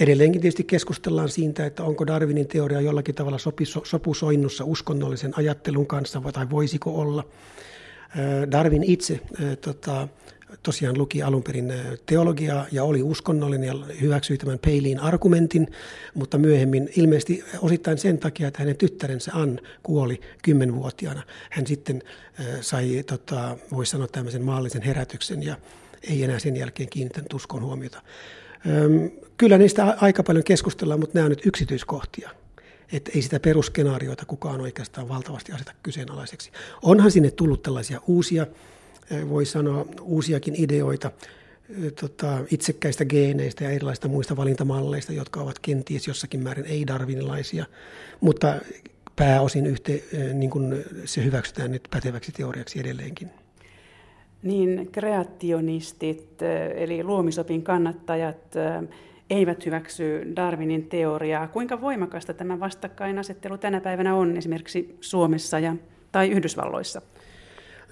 edelleenkin 0.00 0.40
tietysti 0.40 0.64
keskustellaan 0.64 1.28
siitä, 1.28 1.66
että 1.66 1.84
onko 1.84 2.06
Darwinin 2.06 2.48
teoria 2.48 2.80
jollakin 2.80 3.14
tavalla 3.14 3.38
sopusoinnussa 3.84 4.64
uskonnollisen 4.64 5.32
ajattelun 5.36 5.86
kanssa 5.86 6.22
tai 6.32 6.50
voisiko 6.50 6.90
olla. 6.94 7.24
Darwin 8.50 8.84
itse 8.84 9.20
tota, 9.60 10.08
tosiaan 10.62 10.98
luki 10.98 11.22
alun 11.22 11.42
perin 11.42 11.72
teologiaa 12.06 12.66
ja 12.72 12.84
oli 12.84 13.02
uskonnollinen 13.02 13.66
ja 13.66 13.74
hyväksyi 14.00 14.38
tämän 14.38 14.58
peiliin 14.58 15.00
argumentin, 15.00 15.68
mutta 16.14 16.38
myöhemmin 16.38 16.90
ilmeisesti 16.96 17.44
osittain 17.60 17.98
sen 17.98 18.18
takia, 18.18 18.48
että 18.48 18.58
hänen 18.58 18.76
tyttärensä 18.76 19.30
Ann 19.34 19.58
kuoli 19.82 20.20
kymmenvuotiaana. 20.42 21.22
Hän 21.50 21.66
sitten 21.66 22.02
sai, 22.60 23.02
tota, 23.06 23.56
voisi 23.72 23.90
sanoa, 23.90 24.06
tämmöisen 24.06 24.42
maallisen 24.42 24.82
herätyksen 24.82 25.42
ja 25.42 25.56
ei 26.10 26.24
enää 26.24 26.38
sen 26.38 26.56
jälkeen 26.56 26.88
kiinnittänyt 26.88 27.32
uskon 27.32 27.62
huomiota. 27.62 28.02
Kyllä 29.36 29.58
niistä 29.58 29.96
aika 30.00 30.22
paljon 30.22 30.44
keskustellaan, 30.44 31.00
mutta 31.00 31.18
nämä 31.18 31.24
on 31.24 31.30
nyt 31.30 31.46
yksityiskohtia. 31.46 32.30
Että 32.92 33.10
ei 33.14 33.22
sitä 33.22 33.40
perusskenaarioita 33.40 34.26
kukaan 34.26 34.60
oikeastaan 34.60 35.08
valtavasti 35.08 35.52
aseta 35.52 35.72
kyseenalaiseksi. 35.82 36.50
Onhan 36.82 37.10
sinne 37.10 37.30
tullut 37.30 37.62
tällaisia 37.62 38.00
uusia 38.06 38.46
voi 39.28 39.46
sanoa 39.46 39.86
uusiakin 40.00 40.54
ideoita 40.56 41.10
tota, 42.00 42.38
itsekkäistä 42.50 43.04
geeneistä 43.04 43.64
ja 43.64 43.70
erilaisista 43.70 44.08
muista 44.08 44.36
valintamalleista, 44.36 45.12
jotka 45.12 45.40
ovat 45.40 45.58
kenties 45.58 46.06
jossakin 46.06 46.42
määrin 46.42 46.66
ei-darwinilaisia, 46.66 47.66
mutta 48.20 48.54
pääosin 49.16 49.66
yhte, 49.66 50.02
niin 50.34 50.50
kuin 50.50 50.84
se 51.04 51.24
hyväksytään 51.24 51.70
nyt 51.70 51.88
päteväksi 51.90 52.32
teoriaksi 52.32 52.80
edelleenkin. 52.80 53.30
Niin 54.42 54.88
kreationistit, 54.92 56.42
eli 56.74 57.04
luomisopin 57.04 57.62
kannattajat, 57.62 58.54
eivät 59.30 59.66
hyväksy 59.66 60.36
Darwinin 60.36 60.88
teoriaa. 60.88 61.48
Kuinka 61.48 61.80
voimakasta 61.80 62.34
tämä 62.34 62.60
vastakkainasettelu 62.60 63.58
tänä 63.58 63.80
päivänä 63.80 64.14
on 64.14 64.36
esimerkiksi 64.36 64.96
Suomessa 65.00 65.58
ja, 65.58 65.76
tai 66.12 66.30
Yhdysvalloissa? 66.30 67.02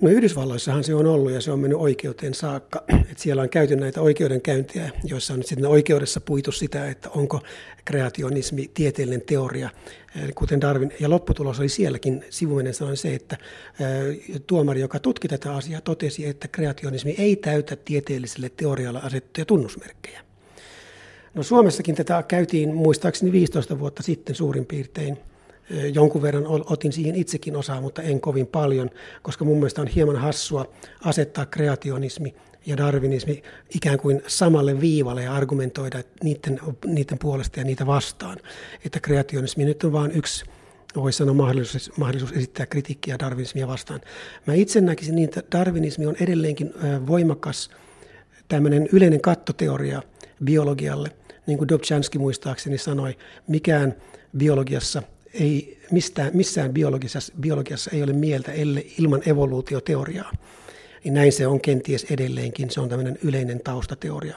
No 0.00 0.10
Yhdysvalloissahan 0.10 0.84
se 0.84 0.94
on 0.94 1.06
ollut 1.06 1.32
ja 1.32 1.40
se 1.40 1.52
on 1.52 1.58
mennyt 1.58 1.78
oikeuteen 1.78 2.34
saakka. 2.34 2.84
Et 3.10 3.18
siellä 3.18 3.42
on 3.42 3.48
käyty 3.48 3.76
näitä 3.76 4.00
oikeudenkäyntiä, 4.00 4.90
joissa 5.04 5.34
on 5.34 5.42
sitten 5.42 5.66
oikeudessa 5.66 6.20
puitu 6.20 6.52
sitä, 6.52 6.88
että 6.88 7.10
onko 7.10 7.40
kreationismi 7.84 8.70
tieteellinen 8.74 9.26
teoria, 9.26 9.70
kuten 10.34 10.60
Darwin. 10.60 10.92
Ja 11.00 11.10
lopputulos 11.10 11.60
oli 11.60 11.68
sielläkin 11.68 12.24
sivumennen 12.30 12.74
sanoen 12.74 12.96
se, 12.96 13.14
että 13.14 13.36
tuomari, 14.46 14.80
joka 14.80 14.98
tutki 14.98 15.28
tätä 15.28 15.54
asiaa, 15.54 15.80
totesi, 15.80 16.26
että 16.26 16.48
kreationismi 16.48 17.14
ei 17.18 17.36
täytä 17.36 17.76
tieteelliselle 17.76 18.50
teorialle 18.56 19.00
asettuja 19.02 19.44
tunnusmerkkejä. 19.44 20.25
No 21.36 21.42
Suomessakin 21.42 21.94
tätä 21.94 22.24
käytiin 22.28 22.74
muistaakseni 22.74 23.32
15 23.32 23.78
vuotta 23.78 24.02
sitten 24.02 24.34
suurin 24.34 24.66
piirtein– 24.66 25.18
Jonkun 25.94 26.22
verran 26.22 26.44
otin 26.46 26.92
siihen 26.92 27.14
itsekin 27.14 27.56
osaa, 27.56 27.80
mutta 27.80 28.02
en 28.02 28.20
kovin 28.20 28.46
paljon, 28.46 28.90
koska 29.22 29.44
mun 29.44 29.56
mielestä 29.56 29.80
on 29.82 29.86
hieman 29.86 30.16
hassua 30.16 30.66
asettaa 31.04 31.46
kreationismi 31.46 32.34
ja 32.66 32.76
darwinismi 32.76 33.42
ikään 33.74 33.98
kuin 33.98 34.22
samalle 34.26 34.80
viivalle 34.80 35.22
ja 35.22 35.34
argumentoida 35.34 36.02
niiden, 36.22 36.60
niiden 36.86 37.18
puolesta 37.18 37.60
ja 37.60 37.64
niitä 37.64 37.86
vastaan. 37.86 38.38
Että 38.84 39.00
kreationismi 39.00 39.64
nyt 39.64 39.84
on 39.84 39.92
vain 39.92 40.12
yksi 40.12 40.44
voisi 40.96 41.18
sanoa 41.18 41.34
mahdollisuus, 41.34 41.92
mahdollisuus 41.96 42.32
esittää 42.32 42.66
kritiikkiä 42.66 43.18
darwinismia 43.18 43.68
vastaan. 43.68 44.00
Mä 44.46 44.54
itse 44.54 44.80
näkisin 44.80 45.16
niin, 45.16 45.28
että 45.28 45.42
darwinismi 45.58 46.06
on 46.06 46.16
edelleenkin 46.20 46.74
voimakas 47.06 47.70
tämmöinen 48.48 48.88
yleinen 48.92 49.20
kattoteoria 49.20 50.02
biologialle. 50.44 51.10
Niin 51.46 51.58
kuin 51.58 51.68
Dobzhansky 51.68 52.18
muistaakseni 52.18 52.78
sanoi, 52.78 53.16
mikään 53.48 53.94
biologiassa– 54.36 55.02
ei 55.40 55.78
mistään, 55.90 56.30
missään 56.34 56.72
biologiassa, 56.72 57.32
biologiassa 57.40 57.90
ei 57.90 58.02
ole 58.02 58.12
mieltä 58.12 58.52
ellei 58.52 58.94
ilman 58.98 59.22
evoluutioteoriaa. 59.26 60.32
Niin 61.04 61.14
näin 61.14 61.32
se 61.32 61.46
on 61.46 61.60
kenties 61.60 62.06
edelleenkin, 62.10 62.70
se 62.70 62.80
on 62.80 62.88
tämmöinen 62.88 63.18
yleinen 63.22 63.60
taustateoria. 63.64 64.36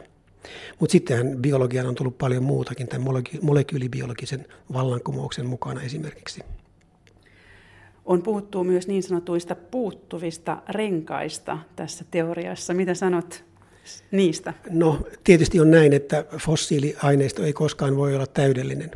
Mutta 0.79 0.91
sittenhän 0.91 1.37
biologian 1.37 1.87
on 1.87 1.95
tullut 1.95 2.17
paljon 2.17 2.43
muutakin, 2.43 2.87
tämän 2.87 3.07
molekyylibiologisen 3.41 4.45
vallankumouksen 4.73 5.45
mukana 5.45 5.81
esimerkiksi. 5.81 6.41
On 8.05 8.21
puhuttu 8.21 8.63
myös 8.63 8.87
niin 8.87 9.03
sanotuista 9.03 9.55
puuttuvista 9.55 10.61
renkaista 10.69 11.57
tässä 11.75 12.05
teoriassa. 12.11 12.73
Mitä 12.73 12.93
sanot 12.93 13.43
niistä? 14.11 14.53
No 14.69 15.07
tietysti 15.23 15.59
on 15.59 15.71
näin, 15.71 15.93
että 15.93 16.25
fossiiliaineisto 16.37 17.43
ei 17.43 17.53
koskaan 17.53 17.97
voi 17.97 18.15
olla 18.15 18.27
täydellinen 18.27 18.91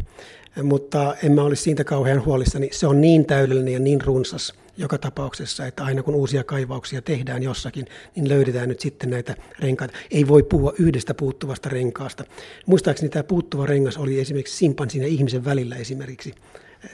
mutta 0.63 1.15
en 1.23 1.31
mä 1.31 1.43
olisi 1.43 1.63
siitä 1.63 1.83
kauhean 1.83 2.25
huolissani. 2.25 2.69
Se 2.71 2.87
on 2.87 3.01
niin 3.01 3.25
täydellinen 3.25 3.73
ja 3.73 3.79
niin 3.79 4.01
runsas 4.01 4.53
joka 4.77 4.97
tapauksessa, 4.97 5.67
että 5.67 5.83
aina 5.83 6.03
kun 6.03 6.15
uusia 6.15 6.43
kaivauksia 6.43 7.01
tehdään 7.01 7.43
jossakin, 7.43 7.85
niin 8.15 8.29
löydetään 8.29 8.69
nyt 8.69 8.79
sitten 8.79 9.09
näitä 9.09 9.35
renkaita. 9.59 9.93
Ei 10.11 10.27
voi 10.27 10.43
puhua 10.43 10.73
yhdestä 10.79 11.13
puuttuvasta 11.13 11.69
renkaasta. 11.69 12.23
Muistaakseni 12.65 13.09
tämä 13.09 13.23
puuttuva 13.23 13.65
rengas 13.65 13.97
oli 13.97 14.19
esimerkiksi 14.19 14.57
simpanssin 14.57 15.01
ja 15.01 15.07
ihmisen 15.07 15.45
välillä 15.45 15.75
esimerkiksi. 15.75 16.33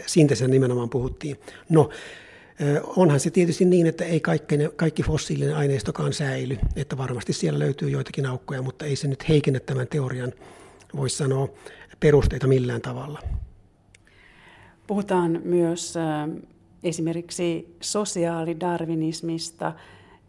Siitä 0.05 0.35
sen 0.35 0.51
nimenomaan 0.51 0.89
puhuttiin. 0.89 1.39
No, 1.69 1.89
onhan 2.83 3.19
se 3.19 3.29
tietysti 3.29 3.65
niin, 3.65 3.87
että 3.87 4.05
ei 4.05 4.19
kaikki, 4.19 4.55
kaikki 4.75 5.03
fossiilinen 5.03 5.55
aineistokaan 5.55 6.13
säily, 6.13 6.57
että 6.75 6.97
varmasti 6.97 7.33
siellä 7.33 7.59
löytyy 7.59 7.89
joitakin 7.89 8.25
aukkoja, 8.25 8.61
mutta 8.61 8.85
ei 8.85 8.95
se 8.95 9.07
nyt 9.07 9.29
heikennä 9.29 9.59
tämän 9.59 9.87
teorian, 9.87 10.33
voisi 10.95 11.17
sanoa, 11.17 11.47
perusteita 11.99 12.47
millään 12.47 12.81
tavalla. 12.81 13.19
Puhutaan 14.87 15.41
myös 15.43 15.93
esimerkiksi 16.83 17.75
sosiaalidarwinismista 17.81 19.73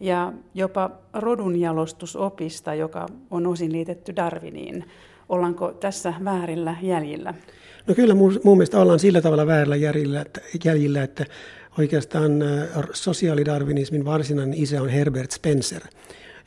ja 0.01 0.33
jopa 0.55 0.91
rodunjalostusopista, 1.13 2.75
joka 2.75 3.07
on 3.31 3.47
osin 3.47 3.73
liitetty 3.73 4.17
Darwiniin. 4.17 4.85
Ollaanko 5.29 5.73
tässä 5.73 6.15
väärillä 6.25 6.77
jäljillä? 6.83 7.35
No 7.87 7.95
kyllä 7.95 8.15
mun, 8.15 8.41
mun 8.45 8.57
mielestä 8.57 8.81
ollaan 8.81 8.99
sillä 8.99 9.21
tavalla 9.21 9.47
väärillä 9.47 9.77
jäljillä, 9.77 10.21
että, 10.21 10.41
jäljillä, 10.65 11.03
että 11.03 11.27
oikeastaan 11.79 12.33
sosiaalidarwinismin 12.93 14.05
varsinainen 14.05 14.63
isä 14.63 14.83
on 14.83 14.89
Herbert 14.89 15.31
Spencer, 15.31 15.83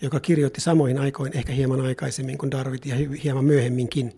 joka 0.02 0.20
kirjoitti 0.20 0.62
samoihin 0.62 0.98
aikoihin, 0.98 1.38
ehkä 1.38 1.54
hieman 1.54 1.82
aikaisemmin 1.82 2.38
kuin 2.38 2.52
Darwin 2.52 2.80
ja 2.86 2.96
hieman 3.24 3.46
myöhemminkin. 3.46 4.14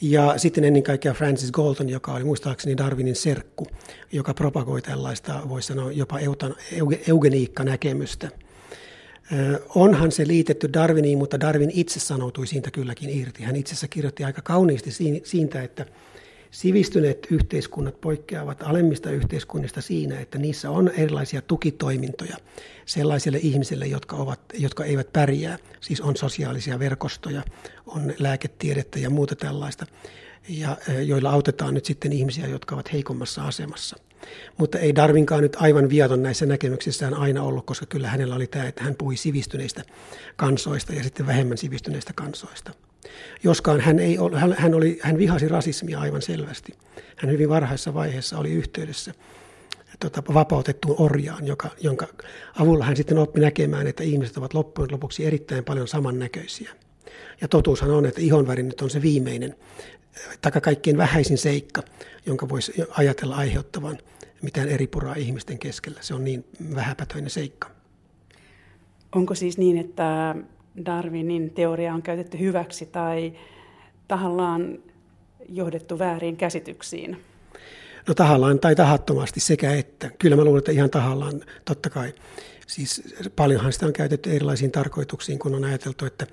Ja 0.00 0.34
sitten 0.36 0.64
ennen 0.64 0.82
kaikkea 0.82 1.14
Francis 1.14 1.52
Galton, 1.52 1.88
joka 1.88 2.12
oli 2.12 2.24
muistaakseni 2.24 2.76
Darwinin 2.76 3.16
serkku, 3.16 3.66
joka 4.12 4.34
propagoi 4.34 4.82
tällaista, 4.82 5.40
voisi 5.48 5.68
sanoa 5.68 5.92
jopa 5.92 6.18
eugeniikka-näkemystä. 7.08 8.28
Onhan 9.74 10.12
se 10.12 10.26
liitetty 10.26 10.72
Darwiniin, 10.72 11.18
mutta 11.18 11.40
Darwin 11.40 11.70
itse 11.74 12.00
sanoutui 12.00 12.46
siitä 12.46 12.70
kylläkin 12.70 13.10
irti. 13.10 13.42
Hän 13.42 13.56
itse 13.56 13.72
asiassa 13.72 13.88
kirjoitti 13.88 14.24
aika 14.24 14.42
kauniisti 14.42 14.90
siitä, 15.24 15.62
että 15.62 15.86
Sivistyneet 16.50 17.26
yhteiskunnat 17.30 18.00
poikkeavat 18.00 18.62
alemmista 18.62 19.10
yhteiskunnista 19.10 19.80
siinä, 19.80 20.20
että 20.20 20.38
niissä 20.38 20.70
on 20.70 20.88
erilaisia 20.88 21.42
tukitoimintoja 21.42 22.36
sellaisille 22.86 23.38
ihmisille, 23.42 23.86
jotka, 23.86 24.16
ovat, 24.16 24.40
jotka 24.54 24.84
eivät 24.84 25.12
pärjää. 25.12 25.58
Siis 25.80 26.00
on 26.00 26.16
sosiaalisia 26.16 26.78
verkostoja, 26.78 27.42
on 27.86 28.14
lääketiedettä 28.18 28.98
ja 28.98 29.10
muuta 29.10 29.36
tällaista, 29.36 29.86
ja, 30.48 30.76
joilla 31.06 31.30
autetaan 31.30 31.74
nyt 31.74 31.84
sitten 31.84 32.12
ihmisiä, 32.12 32.46
jotka 32.46 32.74
ovat 32.74 32.92
heikommassa 32.92 33.42
asemassa. 33.42 33.96
Mutta 34.56 34.78
ei 34.78 34.94
Darwinkaan 34.94 35.42
nyt 35.42 35.56
aivan 35.60 35.88
viaton 35.88 36.22
näissä 36.22 36.46
näkemyksissään 36.46 37.14
aina 37.14 37.42
ollut, 37.42 37.66
koska 37.66 37.86
kyllä 37.86 38.08
hänellä 38.08 38.34
oli 38.34 38.46
tämä, 38.46 38.64
että 38.64 38.84
hän 38.84 38.94
puhui 38.94 39.16
sivistyneistä 39.16 39.82
kansoista 40.36 40.92
ja 40.92 41.02
sitten 41.02 41.26
vähemmän 41.26 41.58
sivistyneistä 41.58 42.12
kansoista. 42.12 42.72
Joskaan 43.44 43.80
hän, 43.80 43.98
ei 43.98 44.18
hän, 44.34 44.54
hän, 44.58 44.74
oli, 44.74 44.98
hän 45.02 45.18
vihasi 45.18 45.48
rasismia 45.48 46.00
aivan 46.00 46.22
selvästi. 46.22 46.72
Hän 47.16 47.30
hyvin 47.30 47.48
varhaisessa 47.48 47.94
vaiheessa 47.94 48.38
oli 48.38 48.52
yhteydessä 48.52 49.14
tota, 50.00 50.22
vapautettuun 50.34 50.96
orjaan, 51.00 51.46
joka, 51.46 51.70
jonka 51.80 52.06
avulla 52.58 52.84
hän 52.84 52.96
sitten 52.96 53.18
oppi 53.18 53.40
näkemään, 53.40 53.86
että 53.86 54.04
ihmiset 54.04 54.36
ovat 54.36 54.54
loppujen 54.54 54.92
lopuksi 54.92 55.26
erittäin 55.26 55.64
paljon 55.64 55.88
samannäköisiä. 55.88 56.70
Ja 57.40 57.48
totuushan 57.48 57.90
on, 57.90 58.06
että 58.06 58.20
ihonväri 58.20 58.62
nyt 58.62 58.80
on 58.80 58.90
se 58.90 59.02
viimeinen, 59.02 59.54
taka 60.40 60.60
kaikkein 60.60 60.98
vähäisin 60.98 61.38
seikka, 61.38 61.82
jonka 62.26 62.48
voisi 62.48 62.72
ajatella 62.90 63.36
aiheuttavan 63.36 63.98
mitään 64.42 64.68
eri 64.68 64.86
puraa 64.86 65.14
ihmisten 65.14 65.58
keskellä. 65.58 65.98
Se 66.02 66.14
on 66.14 66.24
niin 66.24 66.44
vähäpätöinen 66.74 67.30
seikka. 67.30 67.70
Onko 69.14 69.34
siis 69.34 69.58
niin, 69.58 69.78
että 69.78 70.34
Darwinin 70.84 71.50
teoria 71.50 71.94
on 71.94 72.02
käytetty 72.02 72.38
hyväksi 72.38 72.86
tai 72.86 73.32
tahallaan 74.08 74.78
johdettu 75.48 75.98
väärin 75.98 76.36
käsityksiin? 76.36 77.16
No 78.08 78.14
tahallaan 78.14 78.58
tai 78.58 78.76
tahattomasti 78.76 79.40
sekä 79.40 79.72
että. 79.74 80.10
Kyllä 80.18 80.36
mä 80.36 80.44
luulen, 80.44 80.58
että 80.58 80.72
ihan 80.72 80.90
tahallaan 80.90 81.44
totta 81.64 81.90
kai. 81.90 82.12
Siis 82.66 83.14
paljonhan 83.36 83.72
sitä 83.72 83.86
on 83.86 83.92
käytetty 83.92 84.30
erilaisiin 84.30 84.70
tarkoituksiin, 84.70 85.38
kun 85.38 85.54
on 85.54 85.64
ajateltu, 85.64 86.06
että, 86.06 86.26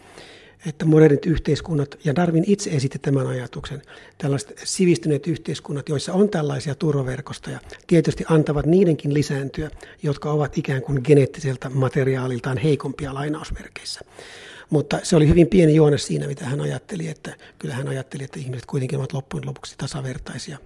että 0.67 0.85
modernit 0.85 1.25
yhteiskunnat, 1.25 1.99
ja 2.03 2.15
Darwin 2.15 2.43
itse 2.47 2.69
esitti 2.69 2.99
tämän 2.99 3.27
ajatuksen, 3.27 3.81
tällaiset 4.17 4.61
sivistyneet 4.63 5.27
yhteiskunnat, 5.27 5.89
joissa 5.89 6.13
on 6.13 6.29
tällaisia 6.29 6.75
turvaverkostoja, 6.75 7.59
tietysti 7.87 8.23
antavat 8.29 8.65
niidenkin 8.65 9.13
lisääntyä, 9.13 9.69
jotka 10.03 10.31
ovat 10.31 10.57
ikään 10.57 10.81
kuin 10.81 11.01
geneettiseltä 11.03 11.69
materiaaliltaan 11.69 12.57
heikompia 12.57 13.13
lainausmerkeissä. 13.13 13.99
Mutta 14.69 14.99
se 15.03 15.15
oli 15.15 15.27
hyvin 15.27 15.47
pieni 15.47 15.75
juone 15.75 15.97
siinä, 15.97 16.27
mitä 16.27 16.45
hän 16.45 16.61
ajatteli, 16.61 17.07
että 17.07 17.35
kyllä 17.59 17.75
hän 17.75 17.87
ajatteli, 17.87 18.23
että 18.23 18.39
ihmiset 18.39 18.65
kuitenkin 18.65 18.99
ovat 18.99 19.13
loppujen 19.13 19.47
lopuksi 19.47 19.75
tasavertaisia. 19.77 20.57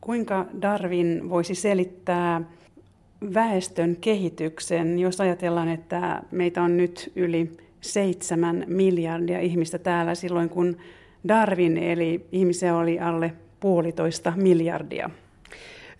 Kuinka 0.00 0.46
Darwin 0.62 1.30
voisi 1.30 1.54
selittää 1.54 2.40
väestön 3.34 3.96
kehityksen, 3.96 4.98
jos 4.98 5.20
ajatellaan, 5.20 5.68
että 5.68 6.22
meitä 6.30 6.62
on 6.62 6.76
nyt 6.76 7.12
yli 7.16 7.65
seitsemän 7.92 8.64
miljardia 8.66 9.40
ihmistä 9.40 9.78
täällä 9.78 10.14
silloin, 10.14 10.48
kun 10.48 10.76
Darwin 11.28 11.78
eli 11.78 12.26
ihmisiä 12.32 12.76
oli 12.76 12.98
alle 12.98 13.32
puolitoista 13.60 14.32
miljardia? 14.36 15.10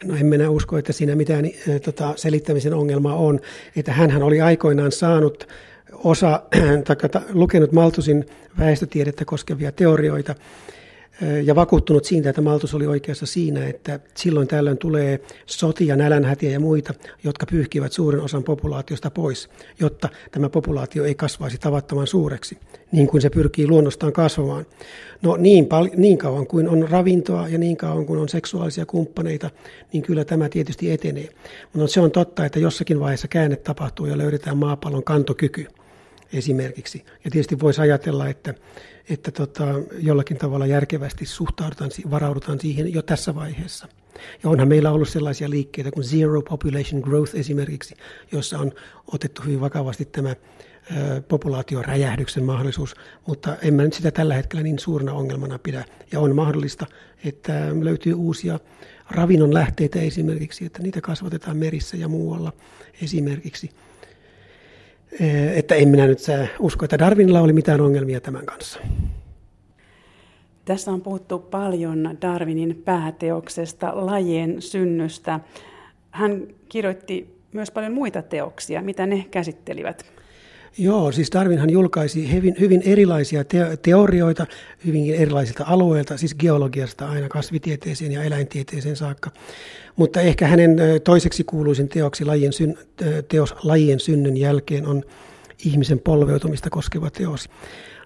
No 0.04 0.16
en 0.16 0.26
minä 0.26 0.50
usko, 0.50 0.78
että 0.78 0.92
siinä 0.92 1.14
mitään 1.14 1.44
äh, 1.44 1.80
tota, 1.80 2.12
selittämisen 2.16 2.74
ongelmaa 2.74 3.16
on. 3.16 3.40
Että 3.76 3.92
hän 3.92 4.22
oli 4.22 4.40
aikoinaan 4.40 4.92
saanut 4.92 5.48
osa, 5.92 6.42
tai 6.84 7.22
lukenut 7.32 7.72
Maltusin 7.72 8.26
väestötiedettä 8.58 9.24
koskevia 9.24 9.72
teorioita, 9.72 10.34
ja 11.44 11.54
vakuuttunut 11.54 12.04
siitä, 12.04 12.28
että 12.30 12.40
Maltus 12.42 12.74
oli 12.74 12.86
oikeassa 12.86 13.26
siinä, 13.26 13.66
että 13.66 14.00
silloin 14.14 14.48
tällöin 14.48 14.78
tulee 14.78 15.20
sotia, 15.46 15.96
nälänhätiä 15.96 16.50
ja 16.50 16.60
muita, 16.60 16.94
jotka 17.24 17.46
pyyhkivät 17.46 17.92
suuren 17.92 18.20
osan 18.20 18.44
populaatiosta 18.44 19.10
pois, 19.10 19.48
jotta 19.80 20.08
tämä 20.30 20.48
populaatio 20.48 21.04
ei 21.04 21.14
kasvaisi 21.14 21.58
tavattoman 21.58 22.06
suureksi, 22.06 22.58
niin 22.92 23.06
kuin 23.06 23.20
se 23.20 23.30
pyrkii 23.30 23.68
luonnostaan 23.68 24.12
kasvamaan. 24.12 24.66
No 25.22 25.36
niin, 25.36 25.66
pal- 25.66 25.88
niin 25.96 26.18
kauan 26.18 26.46
kuin 26.46 26.68
on 26.68 26.88
ravintoa 26.90 27.48
ja 27.48 27.58
niin 27.58 27.76
kauan 27.76 28.06
kuin 28.06 28.20
on 28.20 28.28
seksuaalisia 28.28 28.86
kumppaneita, 28.86 29.50
niin 29.92 30.02
kyllä 30.02 30.24
tämä 30.24 30.48
tietysti 30.48 30.90
etenee. 30.90 31.28
Mutta 31.72 31.92
se 31.92 32.00
on 32.00 32.10
totta, 32.10 32.44
että 32.44 32.58
jossakin 32.58 33.00
vaiheessa 33.00 33.28
käänne 33.28 33.56
tapahtuu 33.56 34.06
ja 34.06 34.18
löydetään 34.18 34.56
maapallon 34.56 35.04
kantokyky 35.04 35.66
esimerkiksi. 36.32 37.04
Ja 37.24 37.30
tietysti 37.30 37.60
voisi 37.60 37.80
ajatella, 37.80 38.28
että, 38.28 38.54
että 39.08 39.30
tota, 39.30 39.64
jollakin 39.98 40.36
tavalla 40.36 40.66
järkevästi 40.66 41.26
suhtaudutaan, 41.26 41.90
varaudutaan 42.10 42.60
siihen 42.60 42.94
jo 42.94 43.02
tässä 43.02 43.34
vaiheessa. 43.34 43.88
Ja 44.42 44.50
onhan 44.50 44.68
meillä 44.68 44.92
ollut 44.92 45.08
sellaisia 45.08 45.50
liikkeitä 45.50 45.90
kuin 45.90 46.06
Zero 46.06 46.42
Population 46.42 47.00
Growth 47.00 47.36
esimerkiksi, 47.36 47.94
jossa 48.32 48.58
on 48.58 48.72
otettu 49.12 49.42
hyvin 49.42 49.60
vakavasti 49.60 50.04
tämä 50.04 50.34
populaatioräjähdyksen 51.28 52.44
mahdollisuus, 52.44 52.94
mutta 53.26 53.56
en 53.62 53.74
mä 53.74 53.82
nyt 53.82 53.92
sitä 53.92 54.10
tällä 54.10 54.34
hetkellä 54.34 54.62
niin 54.62 54.78
suurena 54.78 55.12
ongelmana 55.12 55.58
pidä. 55.58 55.84
Ja 56.12 56.20
on 56.20 56.34
mahdollista, 56.34 56.86
että 57.24 57.52
löytyy 57.80 58.14
uusia 58.14 58.60
ravinnon 59.10 59.54
lähteitä 59.54 60.00
esimerkiksi, 60.00 60.66
että 60.66 60.82
niitä 60.82 61.00
kasvatetaan 61.00 61.56
merissä 61.56 61.96
ja 61.96 62.08
muualla 62.08 62.52
esimerkiksi. 63.02 63.70
Eh, 65.20 65.58
että 65.58 65.74
en 65.74 65.88
minä 65.88 66.06
nyt 66.06 66.18
usko, 66.58 66.84
että 66.84 66.98
Darwinilla 66.98 67.40
oli 67.40 67.52
mitään 67.52 67.80
ongelmia 67.80 68.20
tämän 68.20 68.46
kanssa. 68.46 68.80
Tässä 70.64 70.90
on 70.90 71.00
puhuttu 71.00 71.38
paljon 71.38 72.16
Darwinin 72.22 72.82
pääteoksesta, 72.84 74.06
lajien 74.06 74.62
synnystä. 74.62 75.40
Hän 76.10 76.46
kirjoitti 76.68 77.40
myös 77.52 77.70
paljon 77.70 77.92
muita 77.92 78.22
teoksia. 78.22 78.82
Mitä 78.82 79.06
ne 79.06 79.26
käsittelivät? 79.30 80.15
Joo, 80.78 81.12
siis 81.12 81.30
Darwinhan 81.32 81.70
julkaisi 81.70 82.32
hyvin, 82.32 82.54
hyvin 82.60 82.82
erilaisia 82.84 83.44
te- 83.44 83.78
teorioita 83.82 84.46
hyvinkin 84.86 85.14
erilaisilta 85.14 85.64
alueilta, 85.66 86.16
siis 86.16 86.34
geologiasta 86.34 87.08
aina 87.08 87.28
kasvitieteeseen 87.28 88.12
ja 88.12 88.22
eläintieteeseen 88.22 88.96
saakka. 88.96 89.30
Mutta 89.96 90.20
ehkä 90.20 90.46
hänen 90.46 90.76
toiseksi 91.04 91.44
kuuluisin 91.44 91.88
teoksi 91.88 92.24
lajien, 92.24 92.52
syn, 92.52 92.78
teos 93.28 93.54
lajien 93.62 94.00
synnyn 94.00 94.36
jälkeen 94.36 94.86
on 94.86 95.02
ihmisen 95.64 95.98
polveutumista 95.98 96.70
koskeva 96.70 97.10
teos. 97.10 97.48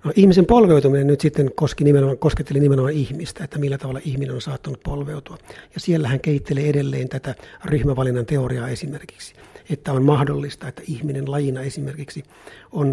No, 0.04 0.12
ihmisen 0.16 0.46
polveutuminen 0.46 1.06
nyt 1.06 1.20
sitten 1.20 1.50
koski 1.54 1.84
nimenomaan, 1.84 2.18
kosketteli 2.18 2.60
nimenomaan 2.60 2.94
ihmistä, 2.94 3.44
että 3.44 3.58
millä 3.58 3.78
tavalla 3.78 4.00
ihminen 4.04 4.34
on 4.34 4.40
saattanut 4.40 4.82
polveutua. 4.82 5.38
Ja 5.74 5.80
siellä 5.80 6.08
hän 6.08 6.20
keittelee 6.20 6.68
edelleen 6.68 7.08
tätä 7.08 7.34
ryhmävalinnan 7.64 8.26
teoriaa 8.26 8.68
esimerkiksi 8.68 9.34
että 9.70 9.92
on 9.92 10.04
mahdollista, 10.04 10.68
että 10.68 10.82
ihminen 10.86 11.30
lajina 11.30 11.60
esimerkiksi 11.60 12.24
on 12.72 12.92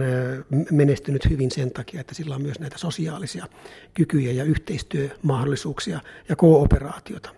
menestynyt 0.72 1.30
hyvin 1.30 1.52
sen 1.52 1.72
takia, 1.72 2.02
että 2.02 2.16
sillä 2.16 2.36
on 2.36 2.42
myös 2.42 2.60
näitä 2.60 2.78
sosiaalisia 2.78 3.48
kykyjä 3.94 4.32
ja 4.32 4.44
yhteistyömahdollisuuksia 4.44 6.00
ja 6.30 6.36
kooperaatiota. 6.36 7.30